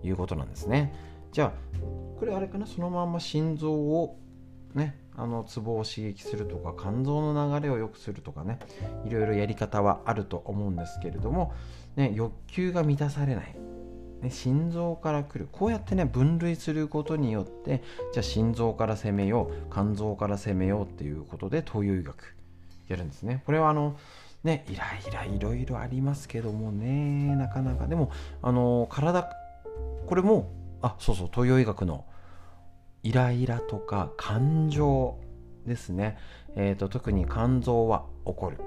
[0.03, 0.95] いうことなんですね。
[1.33, 1.53] じゃあ
[2.19, 2.67] これあれかな？
[2.67, 4.19] そのまんま心臓を
[4.75, 8.59] ねあのツボを刺激するとか肝臓の流れを良くするとかね
[9.05, 11.53] いろいろやり方はあると思うんですけれども、
[11.97, 13.55] ね、欲求が満たされない。
[14.23, 15.49] ね、心臓から来る。
[15.51, 22.37] こうやってね分類することによってじゃあ心臓から攻めよう肝臓から攻めようっていうことで東洋医学
[22.89, 23.43] やるんですね。
[23.47, 23.97] これはあの
[24.45, 27.89] ねイライラいろいろありますけどもねなかなか。
[27.89, 28.11] でも
[28.43, 29.29] あの体
[30.07, 30.53] これも
[30.83, 32.05] あそうそう東洋医学の
[33.03, 35.19] イライラとか感情
[35.67, 36.17] ですね、
[36.55, 38.59] えーと、特に肝臓は起こる。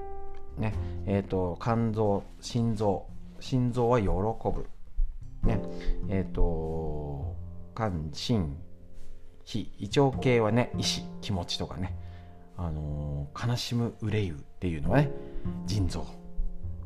[0.58, 0.74] ね
[1.06, 3.06] えーと肝臓心臓
[3.40, 4.66] 心臓は喜ぶ。
[5.46, 5.62] ね
[6.10, 7.36] えっ、ー、と
[7.76, 8.58] 肝心
[9.46, 11.98] 脾胃腸系はね意志気持ちとかね
[12.58, 15.12] あのー、悲しむ憂うっていうのはね
[15.66, 16.06] 腎臓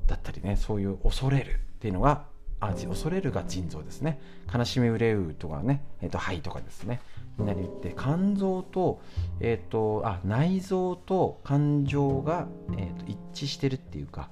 [0.07, 2.25] だったりねそういう恐れるっていうのが
[2.59, 4.19] あ恐れるが腎臓ですね。
[4.53, 6.99] 悲しみ憂うとかね、えーと、肺とかですね。
[7.37, 8.99] になりって肝臓と,、
[9.39, 14.29] えーと、あ内臓と感情が、えーと一致してるっていうか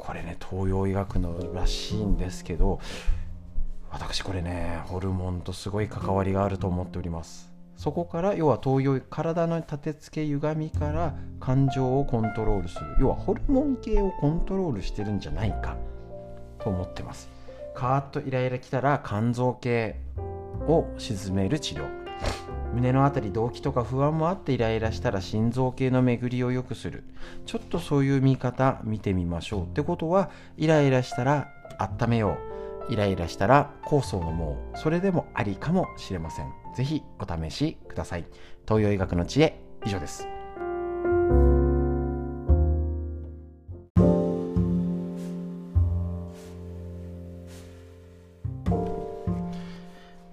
[0.00, 2.80] これね東洋医学のらしいんですけど
[3.90, 7.50] 私これねホルモンとすごい関わりがあると思っております。
[7.76, 12.96] そこから要は東洋体の立て付け歪みから感情をコントロールする。
[13.00, 15.76] 要はホルモン系をコントロールしてるんじゃないか。
[16.58, 17.30] と思ってます。
[17.74, 19.96] カーッとイライラきたら肝臓系
[20.68, 21.88] を鎮める治療。
[22.72, 27.04] 胸のあたり動悸とか不安もあってイライラしたら心臓系の巡りを良くする。
[27.46, 29.64] ちょっとそういう見方見てみましょう。
[29.64, 31.48] ってことはイライラしたら
[31.78, 32.38] 温めよ
[32.88, 32.92] う。
[32.92, 34.78] イライラしたら酵素を飲もう。
[34.78, 36.52] それでもありかもしれません。
[36.74, 38.24] 是非お試しください。
[38.66, 40.26] 東洋医学の知恵以上です。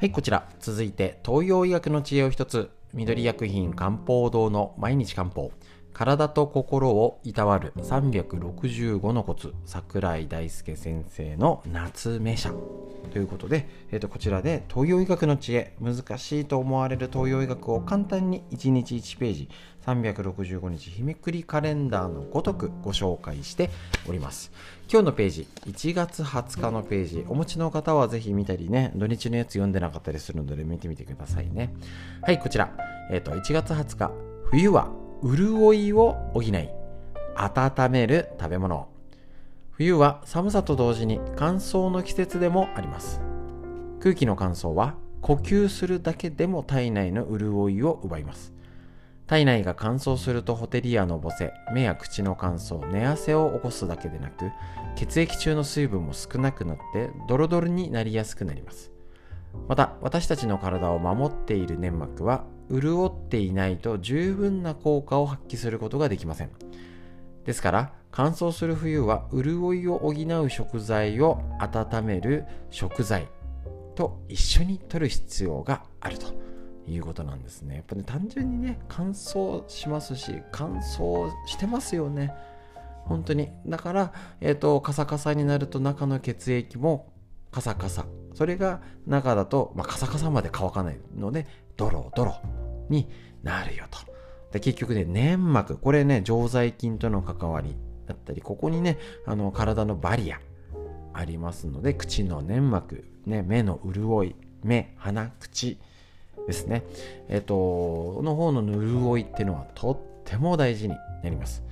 [0.07, 0.47] い、こちら。
[0.59, 2.71] 続いて、東洋医学の知恵を一つ。
[2.93, 5.51] 緑薬品漢方堂の毎日漢方。
[5.93, 9.53] 体と心をいたわる365のコツ。
[9.65, 12.53] 桜井大輔先生の夏目社。
[13.11, 19.49] ということで、えー、とこちらで東洋医学の知恵、難しいと思われる東洋医学を簡単に1日1ページ、
[19.85, 23.69] 365日日めくりカレンダーのごとくご紹介して
[24.07, 24.51] おります。
[24.89, 31.73] 今日のページ、1月20日のページ、お持ちの方はぜひ見たりね、土日のやつ読んでなかったりするので見てみてくださいね。
[32.21, 32.71] はい、こちら、
[33.11, 34.11] え、ー、と、1月20日、
[34.45, 34.89] 冬は
[35.21, 36.69] 潤いを補い、
[37.35, 38.87] 温める食べ物。
[39.71, 43.19] 冬は寒さと同時に乾燥の季節でもあります。
[43.99, 48.53] 空気の乾燥は呼吸するだけでも体内の潤いを奪います。
[49.27, 54.51] 体内が乾燥するとホテリアのぼせ、目や口の乾燥、寝汗を起こすだけでなく、
[54.95, 58.91] 血液中の水分も少なくなってドロドロになりやすくなります。
[59.67, 66.51] また私たちの体を守っている粘膜は潤っていないと十分な効果を発揮することができません
[67.45, 73.27] ですから乾燥する冬は潤いを補う食材を温める食材
[73.95, 76.27] と一緒に摂る必要があると
[76.87, 77.75] いうことなんですね。
[77.75, 82.33] やっぱね単純にね乾燥しますし乾燥してますよね。
[83.05, 83.49] 本当に。
[83.65, 87.11] だからえっ、ー、とカサカサになると中の血液も
[87.51, 88.05] カサカサ。
[88.33, 92.35] それが中だと、まあ、カサカサまで乾かないのでドロドロ
[92.89, 93.09] に
[93.43, 93.99] なるよと。
[94.51, 95.77] で結局ね粘膜。
[95.77, 100.39] これね常在菌との関わりだったりここにねあの体のバリア
[101.13, 104.35] ありますので口の粘膜、ね、目の潤い。
[104.63, 105.79] 目鼻口。
[106.47, 106.83] ですね。
[107.29, 111.63] えっ、との方の潤いっていうのはとっても大事になります。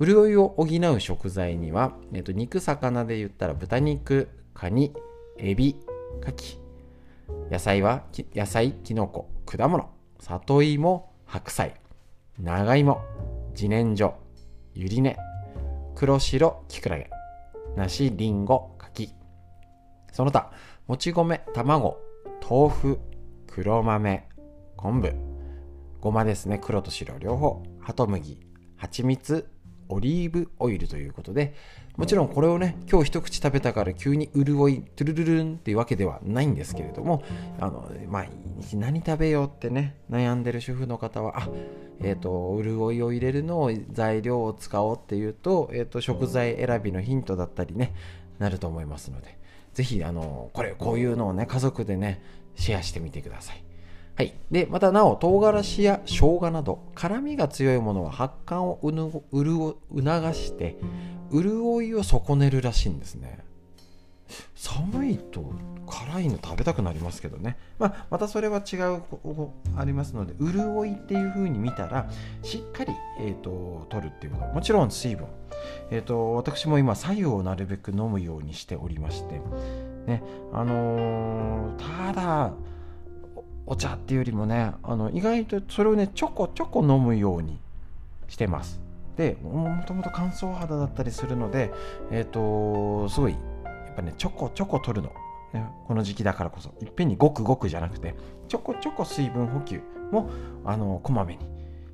[0.00, 4.92] 潤いを補う食材には、えっと、肉魚で言ったら豚肉カニ
[5.38, 5.76] エビ
[6.20, 6.64] 牡蠣
[7.50, 8.02] 野菜は
[8.34, 9.88] 野菜きのこ果物
[10.18, 11.74] 里芋白菜
[12.40, 13.00] 長芋
[13.52, 14.14] 自然薯
[14.74, 15.16] ゆり根
[15.94, 17.08] 黒白きくらげ
[17.76, 19.10] 梨りんご柿。
[20.12, 20.50] その他
[20.86, 21.96] もち米卵
[22.48, 22.98] 豆腐
[23.54, 24.24] 黒豆
[24.76, 25.14] 昆布。
[26.00, 27.62] ごまですね黒と白両方。
[27.78, 28.40] ハトムギ
[28.74, 29.48] 蜂蜜
[29.88, 31.54] オリーブオイルということで
[31.96, 37.22] もちろんこれをね今日一口食べたから急に潤いトゥルルルンっていうわけではないんですけれども
[37.60, 41.48] あの毎日何食べようってね悩んでる主婦の方はあ
[42.00, 47.94] えっ、ー、と潤いを入れるのを材料を使おうっていうと,、えーと、食材選びのヒントだったりね
[48.40, 49.38] なると思いますので
[49.74, 52.20] ぜひあのこれこういうのをね家族でね
[52.56, 53.64] シェアしてみてください
[54.16, 54.34] はい。
[54.48, 60.76] で、またなお、唐辛子や生姜など、辛みが強いものは発汗を促して、
[61.32, 63.40] 潤いを損ねるらしいんですね。
[64.54, 65.52] 寒いと
[65.86, 67.56] 辛いの食べたくなりますけどね。
[67.78, 69.02] まあ、またそれは違う、
[69.76, 72.08] ありますので、潤いっていう風に見たら、
[72.42, 74.46] しっかり、えーと、取るっていうこと。
[74.46, 75.26] もちろん水分。
[75.90, 79.40] えーと、私も今、左右をなるべく飲むようにしておりまして、
[80.06, 80.22] ね、
[80.52, 82.52] あのー、ただ、
[83.66, 87.58] お茶っていうよりもねあの意外とそれをねちょこちょこ飲むように
[88.28, 88.80] してます
[89.16, 91.72] でもともと乾燥肌だったりするので
[92.10, 93.36] えっ、ー、とすごい
[93.94, 95.12] ぱねちょこちょこ取るの、
[95.52, 96.74] ね、この時期だからこそ。
[96.80, 98.14] いっぺんにごくごくじゃなくて
[98.48, 99.80] ちょこちょこ水分補給
[100.10, 100.30] も
[100.64, 101.46] あのこまめに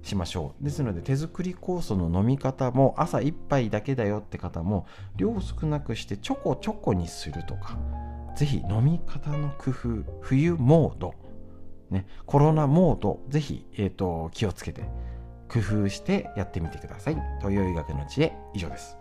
[0.02, 0.64] しましょう。
[0.64, 4.86] ですので手作り酵素の飲み方も朝1杯だけだよって方も
[5.16, 7.78] 量少なくしてちょこちょこにするとか。
[8.36, 11.14] ぜひ飲み方の工夫冬モード。
[11.90, 14.82] ね、コロナモード、ぜひ、えーと、気をつけて、
[15.48, 17.16] 工夫してやってみてください。
[17.40, 18.96] 東洋医学の知恵、以上です。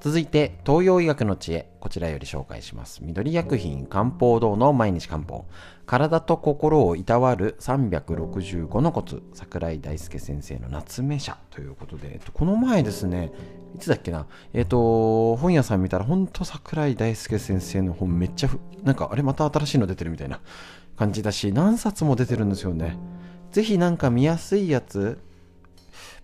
[0.00, 3.04] 続いて、東洋医学の知恵、こちらより紹介します。
[3.04, 5.44] 緑薬品漢方堂の毎日漢方。
[5.84, 9.22] 体と心をいたわる365のコツ。
[9.34, 13.30] 桜井大輔先生の夏目社ということで、この前ですね、
[13.74, 18.50] いつだっけな、えっ、ー、と、本屋さん見たら、ほんと桜井大輔先生の本めっちゃ、
[18.82, 20.40] なんか、あれまた新しいの出てるみたいな
[20.96, 22.96] 感じだし、何冊も出てるんですよね。
[23.52, 25.18] ぜひなんか見やすいやつ、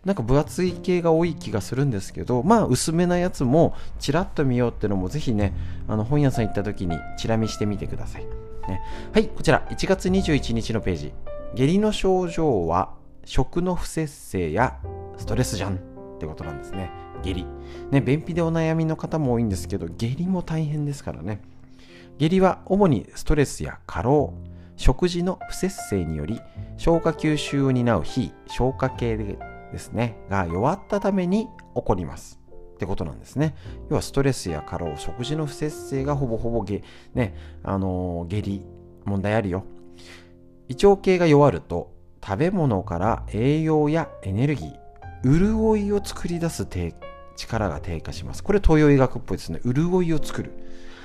[0.06, 5.52] なんか分厚い系が多い気がするんですけど、まあ薄めなやつもちらっと見ようっていうのもぜひね、
[5.88, 8.24] あの本屋さん行った時にチラ見してみてください。
[8.68, 8.80] ね、
[9.12, 11.12] はい、こちら1月21日のページ。
[11.56, 14.78] 下痢の症状は食の不節制や
[15.18, 15.78] ストレスじゃんっ
[16.20, 16.88] てことなんですね。
[17.24, 17.44] 下痢。
[17.90, 21.40] ね、便秘でお悩みの方も多いんですけど、下痢も大変ですからね。
[22.18, 24.34] 下痢は主にストレスや過労、
[24.76, 26.40] 食事の不節制により
[26.76, 29.38] 消化吸収を担う非消化系で
[29.72, 32.40] ですね、が弱ったために起こります。
[32.74, 33.55] ってことなんですね。
[33.88, 36.82] 要はストレスや過労、食事の不節制がほぼほぼ下、
[37.14, 38.62] ね、あのー、下痢、
[39.05, 39.64] 問題あるよ。
[40.68, 44.76] 胃腸系が弱ると、食べ物から栄養やエネルギー、
[45.22, 46.66] 潤いを作り出す
[47.36, 48.43] 力が低下します。
[48.43, 49.60] これ東洋医学っぽいですね。
[49.64, 50.52] 潤いを作る。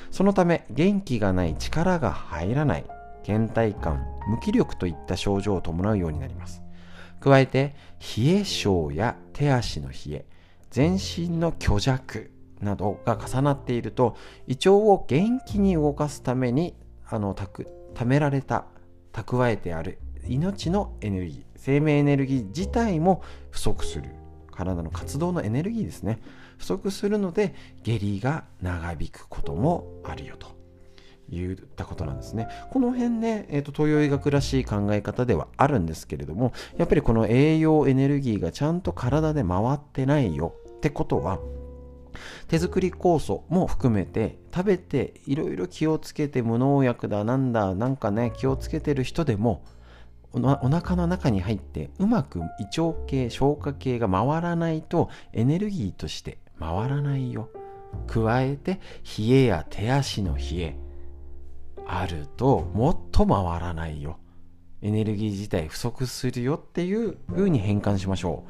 [0.10, 2.86] そのため、元気がない力が入らない、
[3.24, 6.62] 倦怠感、無気力といった症状を伴うようになります。
[7.22, 7.76] 加えて
[8.18, 10.26] 冷え症や手足の冷え
[10.72, 14.16] 全身の虚弱などが重なっていると。
[14.48, 16.76] 胃腸を元気に動かすために
[17.08, 18.66] あのたくためられた
[19.14, 24.10] 蓄えてある命のエネルギー生命エネルギー自体も不足する。
[24.52, 26.20] 体の活動のエネルギーですね。
[26.58, 30.61] 不足するので下痢が長引くこともあるよと。
[31.32, 32.48] 言ったことなんですね。
[32.72, 41.40] この辺ね、えーと、東洋医学らしい考え方ではあるんですけれども、やっぱりこの栄養エネルギーがちゃんと体で回ってないよってことは、
[42.48, 49.64] 手作り酵素も含めて食べていろいろ気をつけて無農薬だなんだなんかね気をつけてる人でも
[50.34, 57.50] お腹の中に入ってうまく胃腸系消化系が回らないとエネルギーとして回らないよ
[58.08, 58.80] 加えて
[59.18, 60.76] 冷えや手足の冷え
[61.86, 64.18] あるともっと回らないよ。
[64.82, 68.46] エネルギー自体不足するよっていう風に変換しましょ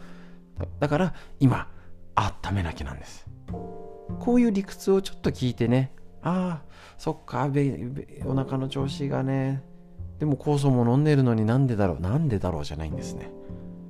[0.60, 0.66] う。
[0.80, 1.68] だから今
[2.16, 3.28] 温めなきゃなんです。
[4.20, 5.94] こういう理屈をちょっと聞いてね。
[6.22, 7.50] ああそっか
[8.26, 9.64] お腹の調子がね。
[10.20, 12.00] でも酵素も飲んでるのになんでだろう。
[12.00, 13.32] なんでだろうじゃないんですね。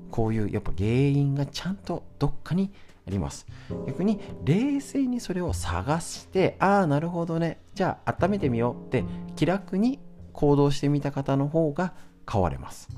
[0.10, 2.72] こういうやっぱ原因がちゃんとどっかに
[3.08, 3.46] あります。
[3.88, 7.60] 逆に冷静にそれを探してああなるほどね。
[7.74, 9.04] じゃあ温めてみようって
[9.36, 10.00] 気楽に
[10.34, 11.94] 行動してみた方の方が
[12.32, 12.90] 変われます。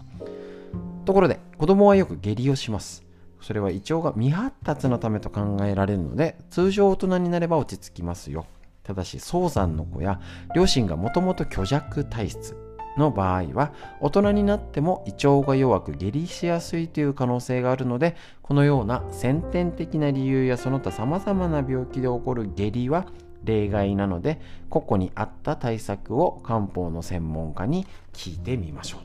[1.06, 3.04] ところで子供はよく下痢をします。
[3.42, 8.46] それは胃腸が未発達のためと考えられるので通常大人になれば落ち着きますよ。
[8.84, 10.20] ただし早産の子や
[10.56, 12.58] 両親がもともと虚弱体質
[12.98, 23.08] の場合は大人になっても胃腸が弱く下痢しやすいという可能性があるのでこのような先天的な理由やその他様々な病気で起こる下痢は
[23.44, 24.40] 例外なので
[24.70, 29.02] 個々に合った対策を漢方の専門家に聞いてみましょう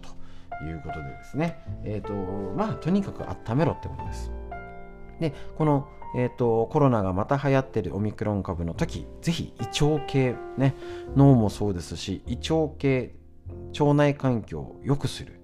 [0.59, 1.59] ということでですね。
[1.85, 2.13] えっ、ー、と
[2.57, 4.33] まあとにかく温めろってことです。
[5.21, 10.75] でこのえーと、コロナがまた流行ってるオミクロン株の時ぜひ胃腸系ね
[11.17, 13.15] 脳もそうですし胃腸系
[13.73, 15.41] 腸内環境を良くする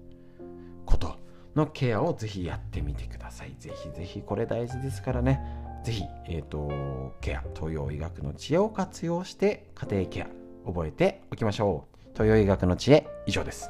[0.85, 1.17] こと
[1.55, 3.55] のケアをぜひやってみてください。
[3.59, 5.39] ぜひぜひこれ大事ですからね。
[5.83, 10.27] ぜひ、えっ、ー、と、ケア、東洋医学の知恵を活用して家庭ケア、
[10.65, 12.09] 覚えておきましょう。
[12.13, 13.69] 東洋医学の知恵、以上です。